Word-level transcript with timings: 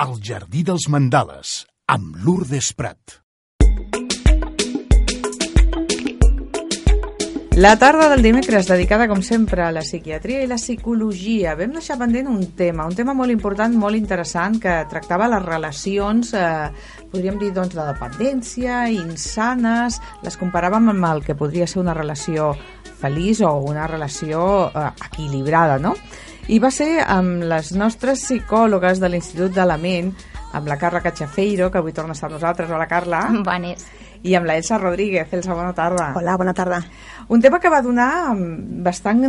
El 0.00 0.14
jardí 0.24 0.62
dels 0.64 0.86
mandales, 0.88 1.66
amb 1.92 2.14
Lourdes 2.24 2.70
Prat. 2.72 3.18
La 7.60 7.74
tarda 7.76 8.06
del 8.08 8.22
dimecres 8.24 8.70
dedicada, 8.70 9.04
com 9.10 9.20
sempre, 9.20 9.60
a 9.60 9.74
la 9.76 9.82
psiquiatria 9.84 10.40
i 10.40 10.48
la 10.48 10.56
psicologia. 10.56 11.52
Vam 11.58 11.76
deixar 11.76 11.98
pendent 12.00 12.30
un 12.32 12.46
tema, 12.56 12.86
un 12.88 12.96
tema 12.96 13.12
molt 13.12 13.34
important, 13.34 13.76
molt 13.76 13.98
interessant, 13.98 14.56
que 14.62 14.78
tractava 14.88 15.28
les 15.28 15.44
relacions, 15.44 16.32
eh, 16.32 16.72
podríem 17.12 17.36
dir, 17.36 17.52
doncs, 17.52 17.76
de 17.76 17.84
dependència, 17.90 18.86
insanes, 18.94 20.00
les 20.24 20.40
comparàvem 20.40 20.94
amb 20.94 21.10
el 21.12 21.20
que 21.28 21.36
podria 21.36 21.68
ser 21.68 21.82
una 21.84 21.98
relació 22.00 22.54
feliç 23.04 23.44
o 23.44 23.52
una 23.68 23.84
relació 23.84 24.70
eh, 24.72 24.88
equilibrada, 25.10 25.76
no? 25.76 25.92
I 26.50 26.56
va 26.58 26.72
ser 26.74 26.96
amb 27.06 27.44
les 27.46 27.68
nostres 27.78 28.24
psicòlogues 28.24 28.98
de 28.98 29.06
l'Institut 29.12 29.52
de 29.54 29.62
la 29.70 29.76
Ment, 29.78 30.08
amb 30.58 30.66
la 30.66 30.76
Carla 30.80 30.98
Cachafeiro, 31.04 31.68
que 31.70 31.78
avui 31.78 31.94
torna 31.94 32.10
a 32.10 32.16
estar 32.18 32.26
amb 32.26 32.40
nosaltres. 32.40 32.72
Hola, 32.74 32.88
Carla. 32.90 33.20
Bones. 33.46 33.84
I 34.26 34.34
amb 34.34 34.48
la 34.50 34.56
Elsa 34.58 34.80
Rodríguez. 34.80 35.30
Elsa, 35.30 35.54
bona 35.54 35.70
tarda. 35.78 36.08
Hola, 36.18 36.34
bona 36.40 36.54
tarda. 36.58 36.80
Un 37.30 37.40
tema 37.40 37.60
que 37.62 37.70
va 37.70 37.78
donar 37.86 38.34
mm, 38.34 38.80
bastant 38.82 39.22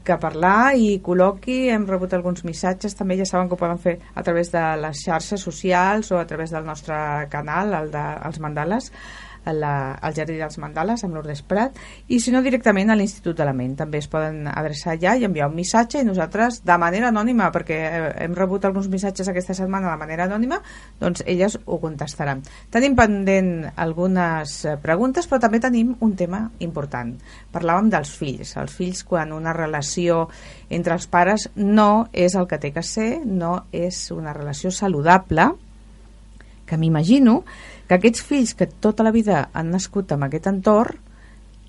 que 0.00 0.16
parlar 0.22 0.72
i 0.80 0.94
col·loqui. 1.04 1.58
Hem 1.74 1.84
rebut 1.90 2.16
alguns 2.16 2.40
missatges, 2.48 2.96
també 2.96 3.20
ja 3.20 3.28
saben 3.28 3.50
que 3.50 3.58
ho 3.58 3.60
poden 3.60 3.82
fer 3.82 3.98
a 4.14 4.24
través 4.24 4.48
de 4.54 4.64
les 4.80 5.04
xarxes 5.04 5.44
socials 5.44 6.08
o 6.08 6.22
a 6.22 6.24
través 6.30 6.56
del 6.56 6.64
nostre 6.64 6.96
canal, 7.28 7.76
el 7.82 7.92
de, 7.92 8.06
els 8.24 8.40
mandales 8.40 8.88
la, 9.46 9.92
al 9.94 10.14
Jardí 10.14 10.36
dels 10.38 10.58
Mandales 10.62 11.02
amb 11.04 11.16
l'Ordes 11.16 11.42
Prat 11.46 11.78
i 12.08 12.20
si 12.22 12.30
no 12.34 12.42
directament 12.44 12.92
a 12.92 12.96
l'Institut 12.98 13.36
de 13.38 13.46
la 13.46 13.54
Ment 13.56 13.74
també 13.78 13.98
es 13.98 14.08
poden 14.10 14.46
adreçar 14.48 14.94
allà 14.94 15.16
i 15.18 15.26
enviar 15.26 15.48
un 15.50 15.56
missatge 15.56 16.00
i 16.00 16.06
nosaltres 16.06 16.60
de 16.66 16.76
manera 16.78 17.10
anònima 17.10 17.50
perquè 17.54 17.78
hem 18.24 18.36
rebut 18.38 18.64
alguns 18.64 18.88
missatges 18.92 19.28
aquesta 19.28 19.56
setmana 19.58 19.90
de 19.90 19.98
manera 20.00 20.28
anònima 20.28 20.60
doncs 21.00 21.24
elles 21.26 21.58
ho 21.64 21.80
contestaran. 21.82 22.42
Tenim 22.70 22.94
pendent 22.98 23.52
algunes 23.76 24.54
eh, 24.64 24.76
preguntes 24.82 25.26
però 25.28 25.40
també 25.42 25.60
tenim 25.62 25.96
un 26.00 26.14
tema 26.16 26.44
important. 26.60 27.14
Parlàvem 27.52 27.90
dels 27.90 28.14
fills. 28.18 28.54
Els 28.60 28.76
fills 28.76 29.02
quan 29.08 29.32
una 29.34 29.54
relació 29.56 30.28
entre 30.70 30.94
els 30.94 31.08
pares 31.10 31.48
no 31.56 32.06
és 32.12 32.36
el 32.38 32.46
que 32.48 32.60
té 32.62 32.72
que 32.72 32.84
ser 32.86 33.10
no 33.26 33.66
és 33.72 34.04
una 34.14 34.32
relació 34.36 34.70
saludable 34.70 35.50
que 36.66 36.78
m'imagino 36.78 37.42
que 37.92 37.98
aquests 37.98 38.22
fills 38.24 38.54
que 38.56 38.64
tota 38.80 39.04
la 39.04 39.10
vida 39.12 39.50
han 39.52 39.68
nascut 39.68 40.14
en 40.14 40.22
aquest 40.24 40.46
entorn 40.48 40.96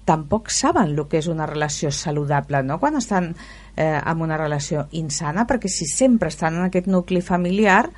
tampoc 0.08 0.48
saben 0.56 0.94
el 0.94 1.02
que 1.12 1.20
és 1.20 1.28
una 1.28 1.48
relació 1.50 1.90
saludable, 1.92 2.62
no? 2.64 2.78
Quan 2.80 2.96
estan 2.96 3.34
eh, 3.76 4.00
en 4.00 4.22
una 4.24 4.38
relació 4.40 4.86
insana, 5.00 5.44
perquè 5.48 5.68
si 5.68 5.88
sempre 5.88 6.32
estan 6.32 6.62
en 6.62 6.70
aquest 6.70 6.88
nucli 6.88 7.20
familiar, 7.20 7.90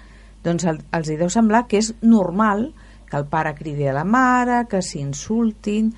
doncs 0.41 0.65
el, 0.69 0.81
els 0.93 1.09
hi 1.09 1.19
deu 1.21 1.29
semblar 1.29 1.67
que 1.69 1.77
és 1.81 1.91
normal 2.01 2.71
que 3.05 3.17
el 3.21 3.29
pare 3.29 3.53
cridi 3.57 3.85
a 3.89 3.93
la 3.93 4.05
mare, 4.05 4.63
que 4.69 4.81
s'insultin, 4.81 5.93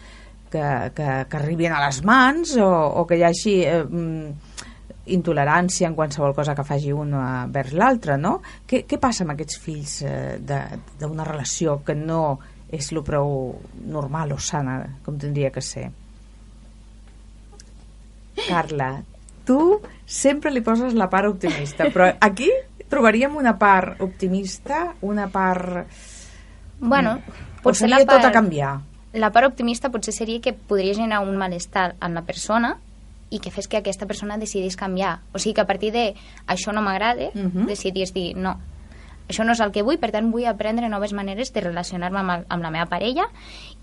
que, 0.52 0.68
que, 0.96 1.10
que 1.32 1.40
arribin 1.40 1.76
a 1.76 1.82
les 1.86 2.02
mans 2.08 2.58
o, 2.60 2.68
o 2.68 3.08
que 3.08 3.20
hi 3.20 3.24
hagi 3.28 3.58
eh, 3.68 3.84
intolerància 5.14 5.88
en 5.88 5.96
qualsevol 5.96 6.36
cosa 6.36 6.56
que 6.56 6.66
faci 6.68 6.92
un 6.94 7.14
vers 7.54 7.74
l'altre, 7.74 8.18
no? 8.18 8.38
Què, 8.68 8.84
què 8.88 9.00
passa 9.02 9.24
amb 9.26 9.36
aquests 9.36 9.60
fills 9.64 10.02
eh, 10.06 10.38
d'una 11.00 11.26
relació 11.28 11.80
que 11.86 11.96
no 11.96 12.38
és 12.68 12.92
el 12.92 13.00
prou 13.08 13.56
normal 13.88 14.34
o 14.36 14.40
sana 14.44 14.80
com 15.06 15.20
tindria 15.20 15.52
que 15.56 15.64
ser? 15.64 15.88
Carla, 18.48 18.92
tu 19.48 19.80
sempre 20.06 20.52
li 20.52 20.62
poses 20.62 20.94
la 20.94 21.10
part 21.10 21.30
optimista, 21.32 21.88
però 21.94 22.12
aquí 22.22 22.52
trobaríem 22.92 23.36
una 23.36 23.58
part 23.60 24.02
optimista, 24.04 24.94
una 25.02 25.28
part... 25.32 25.88
Bueno, 26.80 27.18
potser 27.64 27.90
la 27.90 28.04
part... 28.04 28.20
tot 28.20 28.30
a 28.30 28.36
canviar? 28.36 28.76
La 29.18 29.32
part 29.34 29.50
optimista 29.50 29.90
potser 29.90 30.14
seria 30.14 30.44
que 30.44 30.54
podria 30.54 30.94
generar 30.94 31.24
un 31.26 31.40
malestar 31.40 31.96
en 32.04 32.14
la 32.14 32.24
persona 32.28 32.76
i 33.30 33.40
que 33.40 33.52
fes 33.52 33.68
que 33.68 33.78
aquesta 33.78 34.08
persona 34.08 34.38
decidís 34.38 34.78
canviar. 34.78 35.20
O 35.34 35.40
sigui 35.40 35.56
que 35.56 35.62
a 35.62 35.68
partir 35.68 35.92
de 35.92 36.14
això 36.48 36.74
no 36.74 36.82
m'agrada, 36.82 37.32
uh 37.34 37.38
mhm. 37.38 37.52
-huh. 37.54 37.66
decidís 37.68 38.14
dir 38.14 38.36
no, 38.36 38.58
això 39.28 39.44
no 39.44 39.52
és 39.52 39.60
el 39.60 39.74
que 39.76 39.84
vull, 39.84 40.00
per 40.00 40.12
tant 40.12 40.32
vull 40.32 40.46
aprendre 40.46 40.90
noves 40.90 41.14
maneres 41.14 41.52
de 41.54 41.62
relacionar-me 41.62 42.20
amb, 42.20 42.46
amb 42.48 42.64
la 42.64 42.72
meva 42.72 42.88
parella 42.88 43.28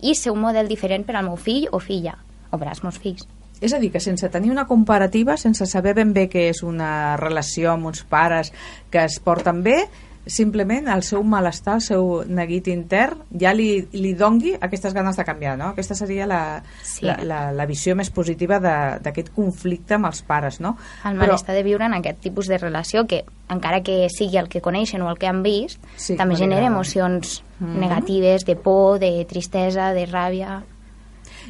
i 0.01 0.15
ser 0.15 0.33
un 0.33 0.41
model 0.41 0.69
diferent 0.69 1.05
per 1.05 1.17
al 1.17 1.25
meu 1.25 1.37
fill 1.37 1.69
o 1.71 1.81
filla, 1.81 2.17
o 2.51 2.59
per 2.59 2.69
als 2.69 2.83
meus 2.83 2.99
fills. 2.99 3.27
És 3.61 3.73
a 3.73 3.79
dir, 3.79 3.91
que 3.93 4.01
sense 4.01 4.29
tenir 4.29 4.51
una 4.51 4.67
comparativa, 4.67 5.37
sense 5.37 5.67
saber 5.67 5.95
ben 5.95 6.13
bé 6.13 6.27
què 6.29 6.49
és 6.51 6.63
una 6.67 7.17
relació 7.17 7.73
amb 7.73 7.87
uns 7.87 8.03
pares 8.05 8.53
que 8.91 9.05
es 9.05 9.21
porten 9.25 9.63
bé, 9.63 9.85
simplement 10.27 10.89
el 10.89 11.03
seu 11.05 11.23
malestar, 11.27 11.77
el 11.79 11.85
seu 11.85 12.07
neguit 12.25 12.69
intern 12.73 13.25
ja 13.41 13.53
li, 13.57 13.85
li 13.93 14.15
dongui 14.17 14.55
aquestes 14.57 14.95
ganes 14.97 15.19
de 15.21 15.25
canviar, 15.27 15.57
no? 15.61 15.73
Aquesta 15.75 15.97
seria 15.99 16.27
la, 16.27 16.41
sí. 16.83 17.05
la, 17.05 17.19
la, 17.27 17.41
la 17.53 17.67
visió 17.69 17.97
més 17.97 18.11
positiva 18.15 18.59
d'aquest 18.61 19.33
conflicte 19.37 19.99
amb 19.99 20.09
els 20.09 20.23
pares, 20.25 20.61
no? 20.65 20.77
El 21.05 21.19
malestar 21.21 21.53
Però... 21.53 21.59
de 21.61 21.67
viure 21.69 21.89
en 21.89 21.99
aquest 22.01 22.23
tipus 22.25 22.49
de 22.49 22.59
relació 22.59 23.05
que, 23.11 23.25
encara 23.53 23.83
que 23.85 24.09
sigui 24.13 24.41
el 24.41 24.49
que 24.49 24.65
coneixen 24.65 25.05
o 25.05 25.11
el 25.13 25.21
que 25.21 25.29
han 25.29 25.43
vist, 25.45 25.83
sí, 25.97 26.17
també 26.17 26.39
genera 26.41 26.73
emocions 26.73 27.43
mm 27.59 27.67
-hmm. 27.67 27.81
negatives, 27.81 28.45
de 28.45 28.57
por, 28.57 28.99
de 28.99 29.25
tristesa, 29.29 29.93
de 29.93 30.07
ràbia... 30.07 30.63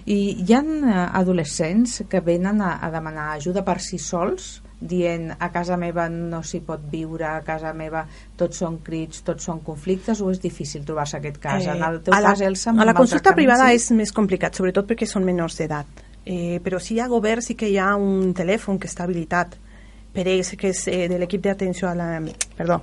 I 0.06 0.44
hi 0.44 0.52
ha 0.52 0.60
eh, 0.60 1.08
adolescents 1.14 2.04
que 2.10 2.20
venen 2.20 2.60
a, 2.60 2.78
a 2.82 2.90
demanar 2.90 3.36
ajuda 3.36 3.64
per 3.64 3.80
si 3.80 3.98
sols 3.98 4.63
dient 4.84 5.30
a 5.38 5.48
casa 5.52 5.78
meva 5.80 6.06
no 6.12 6.42
s'hi 6.44 6.60
pot 6.66 6.82
viure, 6.92 7.24
a 7.24 7.40
casa 7.46 7.72
meva 7.76 8.04
tots 8.36 8.60
són 8.60 8.78
crits, 8.84 9.22
tots 9.24 9.48
són 9.48 9.62
conflictes 9.64 10.20
o 10.20 10.28
és 10.30 10.42
difícil 10.42 10.84
trobar-se 10.84 11.18
aquest 11.18 11.40
cas? 11.40 11.64
Eh, 11.64 11.72
en 11.72 11.84
el 11.88 12.00
teu 12.04 12.14
a 12.14 12.20
la, 12.20 12.34
cas, 12.34 12.44
Elsa, 12.44 12.74
a 12.76 12.86
la 12.86 12.94
consulta 12.96 13.34
privada 13.36 13.70
sí? 13.70 13.80
és 13.80 13.90
més 13.96 14.12
complicat, 14.12 14.54
sobretot 14.54 14.90
perquè 14.90 15.08
són 15.08 15.24
menors 15.24 15.56
d'edat. 15.60 16.04
Eh, 16.24 16.60
però 16.64 16.80
si 16.80 16.96
hi 16.96 17.00
ha 17.00 17.08
govern 17.08 17.44
sí 17.44 17.56
que 17.56 17.68
hi 17.68 17.78
ha 17.80 17.94
un 18.00 18.32
telèfon 18.36 18.78
que 18.80 18.88
està 18.88 19.04
habilitat 19.08 19.56
per 20.14 20.28
ells, 20.28 20.54
que 20.60 20.70
és 20.70 20.84
eh, 20.92 21.06
de 21.10 21.18
l'equip 21.18 21.42
d'atenció 21.44 21.88
a 21.90 21.96
la... 21.98 22.10
Perdó, 22.56 22.82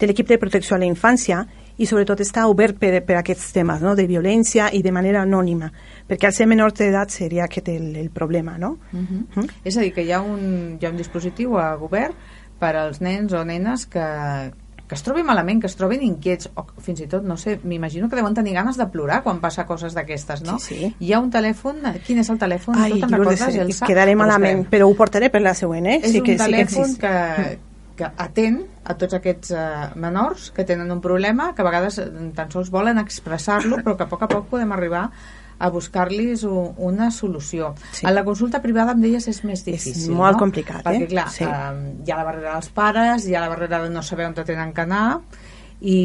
de 0.00 0.08
l'equip 0.08 0.30
de 0.30 0.38
protecció 0.40 0.78
a 0.78 0.80
la 0.80 0.88
infància 0.88 1.42
i 1.80 1.88
sobretot 1.88 2.20
està 2.20 2.44
obert 2.50 2.76
per, 2.80 2.92
per 3.06 3.16
aquests 3.20 3.54
temes 3.56 3.80
no? 3.84 3.94
de 3.96 4.06
violència 4.08 4.68
i 4.76 4.82
de 4.84 4.92
manera 4.92 5.24
anònima 5.24 5.70
perquè 6.08 6.28
al 6.28 6.36
ser 6.36 6.46
menor 6.50 6.74
d'edat 6.76 7.12
seria 7.14 7.46
aquest 7.46 7.70
el, 7.72 7.94
el 7.96 8.10
problema 8.10 8.58
no? 8.58 8.76
Uh 8.92 9.00
-huh. 9.00 9.20
Uh 9.36 9.42
-huh. 9.42 9.50
és 9.64 9.76
a 9.76 9.80
dir, 9.80 9.92
que 9.92 10.02
hi 10.02 10.12
ha, 10.12 10.20
un, 10.20 10.78
hi 10.80 10.86
ha 10.86 10.90
un 10.90 10.96
dispositiu 10.96 11.58
a 11.58 11.74
govern 11.76 12.14
per 12.58 12.76
als 12.76 13.00
nens 13.00 13.32
o 13.32 13.44
nenes 13.44 13.86
que, 13.86 14.04
que 14.90 14.96
es 14.96 15.02
trobin 15.02 15.24
malament, 15.24 15.60
que 15.60 15.68
es 15.68 15.76
trobin 15.76 16.02
inquiets 16.02 16.50
o 16.54 16.64
fins 16.82 17.00
i 17.00 17.06
tot, 17.06 17.22
no 17.22 17.36
sé, 17.36 17.60
m'imagino 17.62 18.08
que 18.08 18.16
deuen 18.16 18.34
tenir 18.34 18.54
ganes 18.54 18.76
de 18.76 18.86
plorar 18.86 19.22
quan 19.22 19.38
passa 19.38 19.64
coses 19.64 19.94
d'aquestes, 19.94 20.42
no? 20.42 20.58
Sí, 20.58 20.74
sí. 20.74 20.94
Hi 20.98 21.12
ha 21.12 21.20
un 21.20 21.30
telèfon, 21.30 21.78
quin 22.06 22.18
és 22.18 22.28
el 22.28 22.38
telèfon? 22.38 22.74
Ai, 22.74 22.92
tu 22.92 22.98
te'n 22.98 23.12
recordes, 23.12 23.54
Elsa? 23.54 23.86
Quedaré 23.86 24.16
malament, 24.16 24.66
però 24.68 24.88
ho 24.90 24.94
portaré 24.98 25.30
per 25.30 25.42
la 25.42 25.54
següent, 25.54 25.86
eh? 25.86 26.00
És 26.02 26.10
sí 26.10 26.18
un 26.18 26.26
que, 26.26 26.36
telèfon 26.36 26.90
sí 26.90 26.98
que, 26.98 27.14
que, 27.36 27.58
que 28.00 28.08
atén 28.24 28.62
a 28.88 28.96
tots 28.96 29.18
aquests 29.18 29.52
uh, 29.52 29.90
menors 30.00 30.48
que 30.56 30.64
tenen 30.64 30.88
un 30.94 31.02
problema, 31.04 31.50
que 31.54 31.60
a 31.60 31.68
vegades 31.68 32.00
eh, 32.00 32.08
tan 32.36 32.48
sols 32.52 32.72
volen 32.72 32.98
expressar-lo, 33.02 33.82
però 33.84 33.98
que 33.98 34.06
a 34.06 34.10
poc 34.10 34.24
a 34.24 34.30
poc 34.30 34.48
podem 34.48 34.72
arribar 34.72 35.10
a 35.60 35.68
buscar-los 35.68 36.46
una 36.48 37.10
solució. 37.12 37.74
Sí. 37.92 38.06
En 38.08 38.14
la 38.16 38.24
consulta 38.24 38.62
privada 38.64 38.94
amb 38.96 39.04
elles 39.04 39.28
és 39.28 39.42
més 39.44 39.60
difícil, 39.66 40.06
És 40.06 40.08
molt 40.08 40.38
no? 40.38 40.46
complicat, 40.46 40.80
Perquè, 40.86 41.04
eh? 41.04 41.10
clar, 41.12 41.28
sí. 41.34 41.44
eh, 41.44 42.00
hi 42.06 42.14
ha 42.14 42.20
la 42.22 42.24
barrera 42.30 42.56
dels 42.56 42.72
pares, 42.72 43.28
hi 43.28 43.36
ha 43.36 43.44
la 43.44 43.52
barrera 43.52 43.82
de 43.84 43.92
no 43.92 44.02
saber 44.02 44.30
on 44.30 44.38
te 44.40 44.46
tenen 44.48 44.72
que 44.72 44.86
anar, 44.88 45.20
i, 45.80 46.00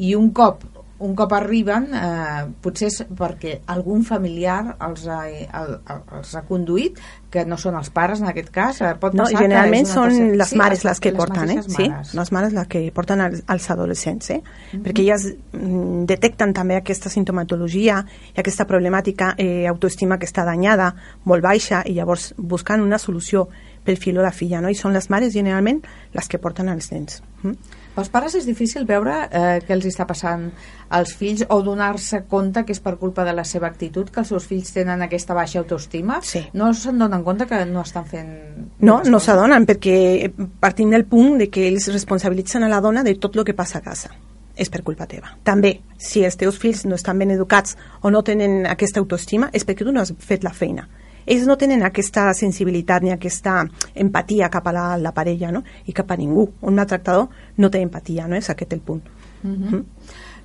i 0.00 0.14
un 0.16 0.32
cop 0.32 0.64
un 1.00 1.14
cop 1.16 1.32
arriben, 1.32 1.88
eh, 1.96 2.44
potser 2.60 2.90
és 2.90 2.98
perquè 3.16 3.56
algun 3.72 4.04
familiar 4.04 4.76
els 4.86 5.06
ha, 5.08 5.22
el, 5.30 5.72
els 5.88 6.34
ha 6.36 6.42
conduït, 6.48 7.00
que 7.30 7.44
no 7.46 7.56
són 7.60 7.78
els 7.78 7.88
pares 7.94 8.20
en 8.20 8.28
aquest 8.28 8.50
cas, 8.52 8.80
eh, 8.82 8.92
pot 9.00 9.14
no, 9.16 9.24
passar 9.24 9.44
generalment 9.46 9.88
són 9.88 10.10
tercera... 10.10 10.36
les 10.42 10.54
mares 10.60 10.84
les 10.84 11.00
que 11.00 11.12
les 11.14 11.18
porten, 11.18 11.52
eh? 11.54 11.62
Sí, 11.64 11.88
les 12.18 12.32
mares 12.36 12.54
les 12.56 12.68
que 12.68 12.82
porten 12.94 13.24
els, 13.24 13.44
els 13.48 13.70
adolescents, 13.72 14.30
eh? 14.30 14.40
Mm 14.40 14.44
-hmm. 14.44 14.84
Perquè 14.84 15.00
elles 15.06 15.26
mm, 15.52 16.04
detecten 16.10 16.52
també 16.52 16.76
aquesta 16.76 17.08
sintomatologia 17.08 18.04
i 18.36 18.40
aquesta 18.40 18.66
problemàtica 18.66 19.34
eh, 19.38 19.66
autoestima 19.68 20.18
que 20.18 20.26
està 20.26 20.44
danyada, 20.44 20.94
molt 21.24 21.42
baixa, 21.42 21.82
i 21.86 21.94
llavors 21.94 22.34
buscant 22.36 22.82
una 22.82 22.98
solució 22.98 23.48
pel 23.84 23.96
fill 23.96 24.18
o 24.18 24.22
la 24.22 24.32
filla, 24.32 24.60
no? 24.60 24.68
I 24.68 24.74
són 24.74 24.92
les 24.92 25.08
mares 25.08 25.32
generalment 25.32 25.80
les 26.12 26.28
que 26.28 26.38
porten 26.38 26.68
els 26.68 26.92
nens. 26.92 27.22
Mm? 27.42 27.54
Pels 27.94 28.10
pares 28.12 28.36
és 28.38 28.46
difícil 28.46 28.86
veure 28.86 29.16
eh, 29.26 29.58
què 29.66 29.74
els 29.74 29.88
està 29.90 30.06
passant 30.06 30.46
als 30.94 31.12
fills 31.18 31.42
o 31.48 31.60
donar-se 31.66 32.22
compte 32.30 32.64
que 32.66 32.74
és 32.74 32.80
per 32.82 32.96
culpa 33.00 33.24
de 33.26 33.34
la 33.34 33.44
seva 33.44 33.68
actitud 33.68 34.10
que 34.10 34.22
els 34.22 34.30
seus 34.30 34.46
fills 34.46 34.72
tenen 34.74 35.02
aquesta 35.02 35.34
baixa 35.34 35.60
autoestima? 35.60 36.20
Sí. 36.22 36.44
No 36.54 36.72
se'n 36.74 36.98
donen 37.02 37.26
compte 37.26 37.48
que 37.50 37.64
no 37.66 37.84
estan 37.86 38.06
fent... 38.06 38.32
No, 38.80 39.00
no 39.06 39.20
s'adonen 39.20 39.66
perquè 39.68 40.30
partim 40.62 40.94
del 40.94 41.06
punt 41.10 41.38
de 41.42 41.50
que 41.50 41.66
ells 41.68 41.90
responsabilitzen 41.92 42.64
a 42.64 42.72
la 42.72 42.80
dona 42.80 43.04
de 43.06 43.16
tot 43.18 43.36
el 43.36 43.46
que 43.46 43.58
passa 43.58 43.82
a 43.82 43.86
casa 43.86 44.14
és 44.60 44.68
per 44.68 44.82
culpa 44.84 45.06
teva. 45.08 45.30
També, 45.46 45.78
si 45.96 46.24
els 46.26 46.36
teus 46.36 46.58
fills 46.60 46.84
no 46.84 46.98
estan 46.98 47.18
ben 47.20 47.32
educats 47.32 47.76
o 48.02 48.10
no 48.12 48.20
tenen 48.26 48.66
aquesta 48.68 49.00
autoestima, 49.00 49.48
és 49.56 49.64
perquè 49.64 49.86
tu 49.86 49.94
no 49.94 50.02
has 50.02 50.12
fet 50.20 50.44
la 50.44 50.52
feina. 50.52 50.84
Ells 51.30 51.46
no 51.46 51.56
tenen 51.58 51.84
aquesta 51.86 52.28
sensibilitat 52.34 53.04
ni 53.06 53.12
aquesta 53.14 53.60
empatia 53.94 54.50
cap 54.50 54.66
a 54.66 54.74
la, 54.74 54.86
la 54.98 55.12
parella 55.14 55.52
no? 55.54 55.62
i 55.86 55.94
cap 55.94 56.10
a 56.10 56.18
ningú. 56.18 56.48
Un 56.66 56.74
maltractador 56.78 57.28
no 57.56 57.70
té 57.70 57.82
empatia, 57.84 58.26
no? 58.26 58.36
és 58.36 58.50
aquest 58.50 58.72
el 58.74 58.80
punt. 58.80 59.02
Mm 59.42 59.54
-hmm. 59.54 59.74
mm? 59.74 59.84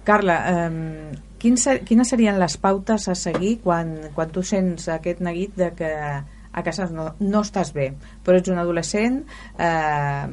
Carla, 0.05 0.37
eh, 0.49 1.17
quin 1.39 1.57
ser, 1.57 1.79
quines 1.83 2.07
serien 2.07 2.39
les 2.39 2.57
pautes 2.57 3.07
a 3.07 3.15
seguir 3.15 3.59
quan, 3.63 3.97
quan 4.13 4.29
tu 4.29 4.43
sents 4.43 4.87
aquest 4.87 5.19
neguit 5.19 5.55
de 5.55 5.71
que 5.73 5.91
a 6.55 6.63
casa 6.63 6.85
no, 6.85 7.15
no 7.19 7.41
estàs 7.41 7.73
bé, 7.73 7.93
però 8.23 8.37
ets 8.37 8.49
un 8.49 8.57
adolescent, 8.57 9.25
eh, 9.57 10.27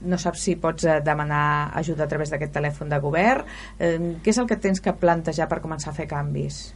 no 0.00 0.18
saps 0.18 0.40
si 0.40 0.56
pots 0.56 0.84
eh, 0.84 1.00
demanar 1.04 1.70
ajuda 1.74 2.04
a 2.04 2.08
través 2.08 2.30
d'aquest 2.30 2.52
telèfon 2.52 2.88
de 2.88 3.00
govern. 3.02 3.44
Eh, 3.78 3.98
què 4.22 4.30
és 4.30 4.38
el 4.38 4.46
que 4.46 4.56
tens 4.56 4.80
que 4.80 4.92
plantejar 4.92 5.48
per 5.48 5.60
començar 5.60 5.90
a 5.90 5.94
fer 5.98 6.06
canvis? 6.08 6.74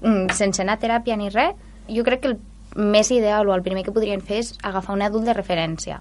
Mm, 0.00 0.32
sense 0.32 0.62
anar 0.62 0.78
a 0.78 0.82
teràpia 0.82 1.16
ni 1.16 1.28
res, 1.30 1.54
jo 1.88 2.04
crec 2.04 2.22
que 2.22 2.32
el 2.32 2.38
més 2.76 3.10
ideal 3.10 3.48
o 3.48 3.54
el 3.54 3.62
primer 3.62 3.84
que 3.84 3.92
podrien 3.92 4.20
fer 4.20 4.38
és 4.42 4.54
agafar 4.62 4.94
un 4.94 5.02
adult 5.02 5.24
de 5.28 5.36
referència 5.36 6.00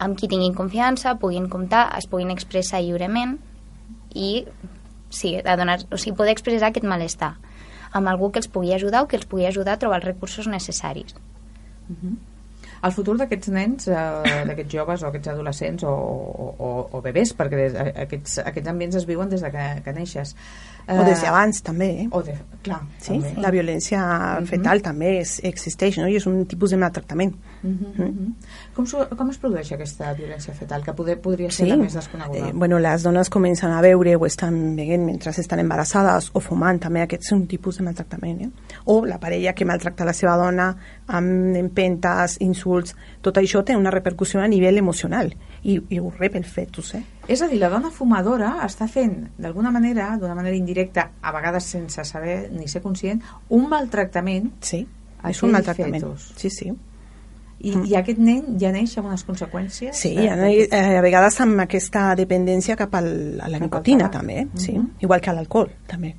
amb 0.00 0.16
qui 0.16 0.28
tinguin 0.28 0.56
confiança, 0.56 1.16
puguin 1.20 1.48
comptar, 1.52 1.90
es 1.98 2.08
puguin 2.08 2.32
expressar 2.32 2.80
lliurement 2.80 3.36
i 4.16 4.46
sí, 5.10 5.36
a 5.36 5.56
donar, 5.60 5.80
o 5.92 5.98
sigui, 6.00 6.16
poder 6.16 6.32
expressar 6.32 6.70
aquest 6.70 6.86
malestar 6.88 7.34
amb 7.92 8.08
algú 8.08 8.30
que 8.30 8.40
els 8.40 8.48
pugui 8.48 8.72
ajudar 8.74 9.02
o 9.04 9.08
que 9.10 9.18
els 9.18 9.26
pugui 9.26 9.46
ajudar 9.46 9.74
a 9.74 9.82
trobar 9.82 9.98
els 10.00 10.06
recursos 10.06 10.46
necessaris. 10.46 11.14
Uh 11.90 11.96
-huh. 11.96 12.16
El 12.80 12.92
futur 12.96 13.16
d'aquests 13.20 13.50
nens, 13.52 13.88
eh, 13.92 14.44
d'aquests 14.48 14.72
joves 14.72 15.02
o 15.04 15.10
aquests 15.10 15.28
adolescents 15.34 15.84
o, 15.84 15.92
o, 15.92 16.70
o 16.96 17.00
bebès, 17.04 17.34
perquè 17.36 17.58
des, 17.58 17.78
aquests, 18.06 18.38
aquests 18.44 18.72
ambients 18.72 18.96
es 19.02 19.06
viuen 19.08 19.28
des 19.28 19.44
de 19.44 19.50
que, 19.52 19.66
que 19.84 19.92
neixes, 19.96 20.34
o 20.90 21.04
des 21.04 21.20
d'abans 21.22 21.60
també, 21.62 21.88
eh? 22.04 22.06
O 22.16 22.22
de, 22.24 22.34
clar, 22.64 22.80
sí? 22.98 23.12
També. 23.12 23.34
La 23.44 23.50
violència 23.54 24.00
uh 24.00 24.40
-huh. 24.40 24.46
fetal 24.48 24.82
també 24.82 25.18
és, 25.20 25.40
existeix, 25.44 25.98
no? 25.98 26.08
I 26.08 26.16
és 26.16 26.26
un 26.26 26.46
tipus 26.46 26.70
de 26.70 26.76
maltractament. 26.76 27.34
Uh 27.59 27.59
uh 27.62 27.68
-huh. 27.68 28.32
Com, 28.74 28.86
com 29.16 29.30
es 29.30 29.38
produeix 29.38 29.72
aquesta 29.72 30.14
violència 30.14 30.54
fetal, 30.54 30.84
que 30.84 30.92
poder, 30.92 31.20
podria 31.20 31.50
ser 31.50 31.66
sí. 31.66 31.70
la 31.70 31.76
més 31.76 31.94
desconeguda? 31.94 32.48
Eh, 32.48 32.52
bueno, 32.54 32.78
les 32.78 33.02
dones 33.02 33.30
comencen 33.30 33.70
a 33.70 33.80
veure 33.80 34.16
o 34.16 34.26
estan 34.26 34.76
veient 34.76 35.04
mentre 35.04 35.30
estan 35.30 35.58
embarassades 35.58 36.30
o 36.32 36.40
fumant, 36.40 36.78
també 36.78 37.02
aquest 37.02 37.22
és 37.24 37.32
un 37.32 37.46
tipus 37.46 37.78
de 37.78 37.84
maltractament. 37.84 38.40
Eh? 38.40 38.50
O 38.84 39.04
la 39.06 39.18
parella 39.18 39.52
que 39.52 39.64
maltracta 39.64 40.04
la 40.04 40.12
seva 40.12 40.36
dona 40.36 40.76
amb 41.06 41.56
empentes, 41.56 42.36
insults, 42.40 42.96
tot 43.20 43.36
això 43.36 43.64
té 43.64 43.76
una 43.76 43.90
repercussió 43.90 44.40
a 44.40 44.48
nivell 44.48 44.78
emocional 44.78 45.34
i, 45.62 45.80
i 45.88 45.98
ho 45.98 46.12
rep 46.18 46.36
el 46.36 46.44
fetus, 46.44 46.94
eh? 46.94 47.02
És 47.30 47.42
a 47.42 47.48
dir, 47.50 47.60
la 47.60 47.68
dona 47.70 47.90
fumadora 47.94 48.56
està 48.64 48.88
fent, 48.90 49.28
d'alguna 49.38 49.70
manera, 49.70 50.16
d'una 50.18 50.34
manera 50.34 50.56
indirecta, 50.56 51.10
a 51.20 51.32
vegades 51.36 51.68
sense 51.76 52.04
saber 52.04 52.48
ni 52.50 52.66
ser 52.68 52.82
conscient, 52.82 53.20
un 53.50 53.68
maltractament 53.70 54.50
sí, 54.64 54.86
és 55.28 55.42
un 55.42 55.52
maltractament. 55.54 56.02
Fetus. 56.02 56.32
Sí, 56.40 56.50
sí. 56.50 56.72
I, 57.60 57.74
mm. 57.76 57.84
I 57.90 57.96
aquest 57.98 58.20
nen 58.24 58.56
ja 58.60 58.70
neix 58.72 58.96
amb 58.96 59.10
unes 59.10 59.26
conseqüències? 59.28 59.92
Sí, 59.96 60.14
de, 60.16 60.50
eh, 60.64 60.96
a 60.96 61.04
vegades 61.04 61.36
amb 61.44 61.60
aquesta 61.66 62.14
dependència 62.16 62.78
cap 62.80 62.94
al, 62.96 63.12
a 63.40 63.52
la 63.52 63.60
nicotina, 63.60 64.08
també, 64.10 64.40
eh? 64.40 64.44
mm 64.44 64.50
-hmm. 64.54 64.64
sí. 64.64 64.80
Igual 65.00 65.20
que 65.20 65.30
a 65.30 65.34
l'alcohol, 65.34 65.70
també. 65.86 66.14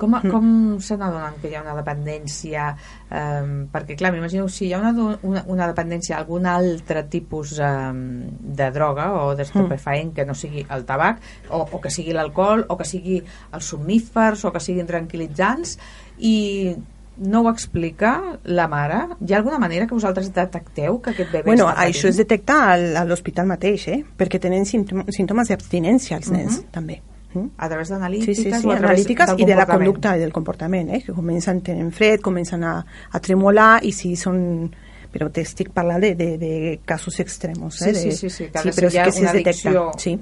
Com, 0.00 0.14
mm. 0.16 0.30
com 0.32 0.46
se 0.80 0.96
n'adonen 0.96 1.36
que 1.42 1.50
hi 1.50 1.56
ha 1.58 1.62
una 1.62 1.74
dependència? 1.76 2.70
Um, 3.10 3.68
perquè, 3.72 3.96
clar, 4.00 4.12
m'imagino 4.14 4.46
si 4.48 4.66
hi 4.66 4.72
ha 4.72 4.78
una, 4.80 5.18
una, 5.22 5.42
una 5.46 5.66
dependència 5.68 6.16
a 6.16 6.20
algun 6.20 6.46
altre 6.46 7.02
tipus 7.12 7.58
um, 7.58 8.22
de 8.40 8.70
droga 8.70 9.10
o 9.12 9.34
d'estupefaent 9.36 10.08
mm. 10.10 10.14
que 10.14 10.24
no 10.24 10.34
sigui 10.34 10.64
el 10.70 10.86
tabac, 10.88 11.20
o, 11.50 11.66
o 11.70 11.80
que 11.80 11.90
sigui 11.90 12.16
l'alcohol, 12.16 12.64
o 12.68 12.78
que 12.80 12.88
sigui 12.88 13.20
els 13.52 13.64
somnífers, 13.74 14.46
o 14.48 14.54
que 14.54 14.64
siguin 14.64 14.88
tranquil·litzants, 14.88 15.76
i 16.16 16.74
no 17.20 17.42
ho 17.44 17.50
explica 17.50 18.38
la 18.44 18.66
mare? 18.68 19.00
Hi 19.20 19.34
ha 19.34 19.38
alguna 19.38 19.58
manera 19.60 19.86
que 19.86 19.94
vosaltres 19.94 20.32
detecteu 20.34 20.98
que 21.04 21.12
aquest 21.12 21.30
bebè 21.30 21.44
bueno, 21.52 21.68
està 21.68 21.76
patint? 21.76 21.94
Això 21.94 22.10
es 22.10 22.18
detecta 22.20 22.58
a 22.72 23.04
l'hospital 23.06 23.48
mateix, 23.50 23.86
eh? 23.92 24.00
perquè 24.16 24.40
tenen 24.40 24.66
símptomes 24.66 25.52
d'abstinència 25.52 26.16
els 26.16 26.30
nens, 26.32 26.58
uh 26.58 26.62
-huh. 26.64 26.70
també. 26.72 27.00
A 27.56 27.68
través 27.68 27.88
d'analítiques 27.88 28.36
sí, 28.36 28.42
sí, 28.42 28.50
sí, 28.50 28.66
o 28.66 28.72
a 28.72 28.76
través 28.76 28.90
analítiques 28.90 29.34
i 29.38 29.44
de 29.44 29.54
la 29.54 29.66
conducta 29.66 30.16
i 30.16 30.20
del 30.20 30.32
comportament, 30.32 30.90
eh? 30.90 31.02
que 31.04 31.12
comencen, 31.12 31.60
tenen 31.60 31.92
fred, 31.92 32.20
comencen 32.20 32.64
a, 32.64 32.84
a 33.10 33.20
tremolar 33.20 33.84
i 33.84 33.92
si 33.92 34.16
són 34.16 34.70
però 35.10 35.28
t'estic 35.30 35.72
parlant 35.74 36.00
de, 36.00 36.14
de, 36.14 36.38
de 36.38 36.80
casos 36.84 37.18
extremos 37.18 37.80
eh? 37.82 37.94
sí, 37.94 38.12
sí, 38.12 38.12
sí, 38.12 38.30
sí, 38.30 38.44
que 38.52 38.62
sí, 38.62 38.70
però 38.70 38.90
hi 38.90 38.98
ha 38.98 39.06
que 39.10 39.20
una 39.20 39.30
addicció 39.30 39.90
sí. 39.98 40.18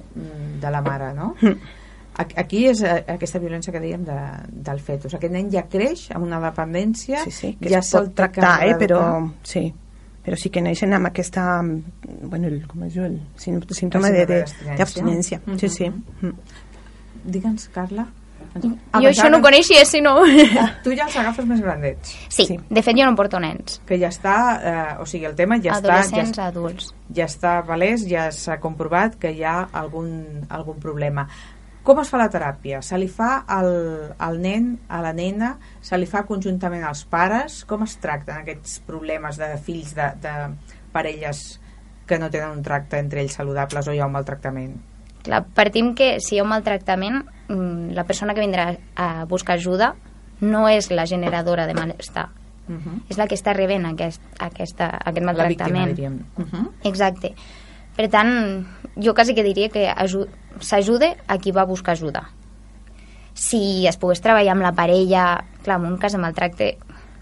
de 0.61 0.71
la 0.71 0.81
mare 0.81 1.13
no? 1.13 1.35
Aquí 2.19 2.65
és 2.71 2.83
eh, 2.83 3.03
aquesta 3.15 3.41
violència 3.43 3.75
que 3.75 3.83
dèiem 3.83 4.07
de, 4.07 4.21
del 4.69 4.81
fetus 4.85 5.15
aquest 5.15 5.35
nen 5.35 5.51
ja 5.53 5.65
creix 5.71 6.09
amb 6.15 6.27
una 6.27 6.41
dependència 6.43 7.25
sí, 7.25 7.35
sí, 7.35 7.53
que 7.61 7.71
ja 7.73 7.83
pot 7.85 8.11
tractar 8.19 8.57
eh? 8.67 8.75
però 8.81 9.03
sí 9.47 9.69
però 10.25 10.37
sí 10.37 10.51
que 10.53 10.61
neixen 10.61 10.93
amb 10.93 11.09
aquesta 11.09 11.61
bueno, 11.63 12.49
el, 12.49 12.65
com 12.69 12.83
es 12.85 12.97
diu, 12.97 13.07
el 13.07 13.21
símptoma 13.39 14.11
d'abstinència 14.13 15.41
sí, 15.57 15.69
sí. 15.69 15.93
Mm 16.23 16.65
Digue'ns, 17.29 17.69
Carla. 17.75 18.07
Ah, 18.59 19.01
jo 19.03 19.11
això 19.11 19.29
no 19.29 19.39
ho 19.39 19.45
coneixia, 19.45 19.85
si 19.87 20.01
no... 20.03 20.15
Tu 20.85 20.95
ja 20.97 21.05
els 21.05 21.17
agafes 21.21 21.47
més 21.47 21.61
grandets. 21.63 22.15
Sí, 22.33 22.47
sí, 22.49 22.57
de 22.57 22.83
fet 22.83 22.97
jo 22.97 23.07
no 23.07 23.15
porto 23.19 23.39
nens. 23.43 23.79
Que 23.87 23.99
ja 24.01 24.09
està, 24.11 24.37
eh, 24.57 24.95
o 25.03 25.07
sigui, 25.07 25.29
el 25.29 25.37
tema 25.39 25.59
ja 25.63 25.77
Adolescents, 25.77 26.33
està... 26.33 26.47
Ja, 26.47 26.55
adults. 26.55 26.89
Ja 27.15 27.29
està 27.29 27.53
palès, 27.69 28.07
ja 28.09 28.29
s'ha 28.35 28.59
comprovat 28.63 29.19
que 29.21 29.35
hi 29.37 29.45
ha 29.45 29.59
algun, 29.83 30.47
algun 30.49 30.81
problema. 30.83 31.29
Com 31.89 32.03
es 32.03 32.11
fa 32.13 32.19
la 32.21 32.29
teràpia? 32.29 32.83
Se 32.85 32.99
li 33.01 33.07
fa 33.09 33.47
al, 33.49 33.71
al 34.21 34.35
nen, 34.45 34.75
a 34.93 34.99
la 35.01 35.15
nena, 35.17 35.55
se 35.81 35.97
li 35.97 36.05
fa 36.05 36.21
conjuntament 36.29 36.83
als 36.85 37.07
pares? 37.09 37.63
Com 37.65 37.87
es 37.87 37.95
tracten 38.03 38.43
aquests 38.43 38.83
problemes 38.85 39.39
de 39.41 39.55
fills 39.65 39.95
de, 39.97 40.11
de 40.21 40.35
parelles 40.93 41.41
que 42.09 42.19
no 42.21 42.29
tenen 42.29 42.59
un 42.59 42.61
tracte 42.67 43.01
entre 43.01 43.23
ells 43.23 43.39
saludables 43.41 43.89
o 43.89 43.95
hi 43.97 44.03
ha 44.03 44.09
un 44.09 44.13
maltractament? 44.13 44.75
Clar, 45.25 45.41
partim 45.57 45.95
que 45.97 46.11
si 46.21 46.37
hi 46.37 46.43
ha 46.43 46.45
un 46.45 46.53
maltractament, 46.53 47.23
mm, 47.49 47.97
la 47.97 48.05
persona 48.05 48.37
que 48.37 48.45
vindrà 48.45 48.69
a 48.93 49.25
buscar 49.31 49.57
ajuda 49.57 49.95
no 50.45 50.67
és 50.69 50.91
la 50.93 51.09
generadora 51.09 51.65
de 51.67 51.79
malestar, 51.79 52.27
uh 52.69 52.73
mhm. 52.73 52.83
-huh. 52.85 53.01
és 53.09 53.17
la 53.17 53.27
que 53.27 53.35
està 53.35 53.57
rebent 53.57 53.87
aquest, 53.87 54.21
aquesta, 54.39 54.91
aquest 55.05 55.25
maltractament. 55.25 55.89
La 55.89 55.95
víctima, 55.95 56.13
diríem. 56.13 56.25
Uh 56.37 56.45
-huh. 56.45 56.71
Exacte. 56.85 57.35
Per 57.97 58.07
tant, 58.09 58.67
jo 58.99 59.15
quasi 59.15 59.35
que 59.35 59.47
diria 59.47 59.71
que 59.71 59.89
s'ajude 60.61 61.17
a 61.27 61.39
qui 61.39 61.53
va 61.53 61.65
buscar 61.65 61.95
ajuda. 61.95 62.29
Si 63.35 63.87
es 63.87 63.97
pogués 63.97 64.21
treballar 64.21 64.57
amb 64.57 64.67
la 64.67 64.75
parella, 64.75 65.45
clar, 65.63 65.79
en 65.79 65.87
un 65.87 65.99
cas 65.99 66.13
de 66.13 66.19
maltracte 66.19 66.77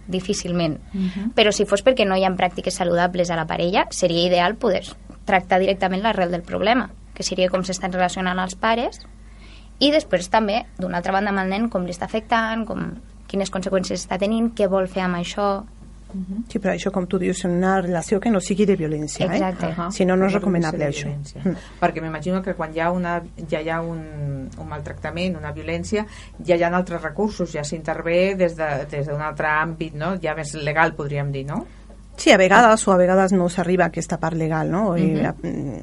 difícilment, 0.07 0.79
uh 0.95 1.01
-huh. 1.01 1.33
però 1.35 1.53
si 1.53 1.67
fos 1.67 1.85
perquè 1.85 2.07
no 2.07 2.17
hi 2.17 2.25
ha 2.25 2.31
pràctiques 2.31 2.71
saludables 2.71 3.31
a 3.31 3.37
la 3.37 3.47
parella, 3.47 3.87
seria 3.91 4.27
ideal 4.27 4.57
poder 4.57 4.85
tractar 5.25 5.59
directament 5.59 6.03
l'arrel 6.03 6.31
del 6.31 6.43
problema 6.43 6.91
que 7.17 7.25
seria 7.25 7.49
com 7.49 7.65
s'estan 7.65 7.95
relacionant 7.97 8.39
els 8.39 8.55
pares, 8.61 9.01
i 9.81 9.91
després 9.93 10.29
també, 10.33 10.63
d'una 10.81 11.01
altra 11.01 11.15
banda, 11.17 11.33
amb 11.33 11.43
el 11.43 11.53
nen, 11.53 11.71
com 11.73 11.85
li 11.85 11.95
està 11.95 12.07
afectant, 12.09 12.65
com, 12.69 12.85
quines 13.29 13.53
conseqüències 13.53 14.05
està 14.05 14.21
tenint, 14.21 14.53
què 14.57 14.69
vol 14.73 14.89
fer 14.93 15.07
amb 15.09 15.19
això... 15.21 15.65
Uh 16.17 16.23
-huh. 16.23 16.45
Sí, 16.49 16.59
però 16.59 16.73
això, 16.73 16.91
com 16.91 17.07
tu 17.07 17.19
dius, 17.19 17.39
és 17.39 17.45
una 17.45 17.81
relació 17.81 18.19
que 18.21 18.31
no 18.31 18.41
sigui 18.41 18.65
de 18.67 18.77
violència, 18.77 19.27
Exacte. 19.27 19.67
eh? 19.67 19.69
Uh 19.71 19.77
-huh. 19.77 19.91
Si 19.91 20.05
no, 20.05 20.17
no 20.17 20.27
és 20.27 20.33
recomanable 20.33 20.89
això. 20.89 21.09
Mm. 21.09 21.57
Perquè 21.81 22.01
m'imagino 22.01 22.43
que 22.43 22.55
quan 22.55 22.75
hi 22.75 22.81
ha 22.81 22.91
una, 22.91 23.23
ja 23.49 23.61
hi 23.61 23.69
ha 23.71 23.81
un, 23.81 24.49
un 24.59 24.69
maltractament, 24.69 25.37
una 25.37 25.53
violència, 25.53 26.07
ja 26.45 26.57
hi 26.57 26.63
ha 26.63 26.69
altres 26.69 27.03
recursos, 27.03 27.53
ja 27.53 27.63
s'intervé 27.63 28.35
des 28.35 28.57
d'un 28.57 28.67
de, 28.91 28.97
des 28.97 29.09
altre 29.09 29.47
àmbit, 29.47 29.95
no? 29.95 30.17
ja 30.23 30.35
més 30.35 30.55
legal, 30.55 30.95
podríem 30.95 31.33
dir, 31.33 31.47
no? 31.47 31.67
Sí, 32.17 32.31
a 32.33 32.37
vegades 32.37 32.87
o 32.89 32.93
a 32.93 32.97
vegades 32.97 33.33
no 33.33 33.49
s'arriba 33.53 33.85
a 33.85 33.89
aquesta 33.93 34.19
part 34.19 34.37
legal, 34.37 34.71
no? 34.71 34.91
Uh 34.91 34.97
-huh. 34.97 35.23
la, 35.23 35.35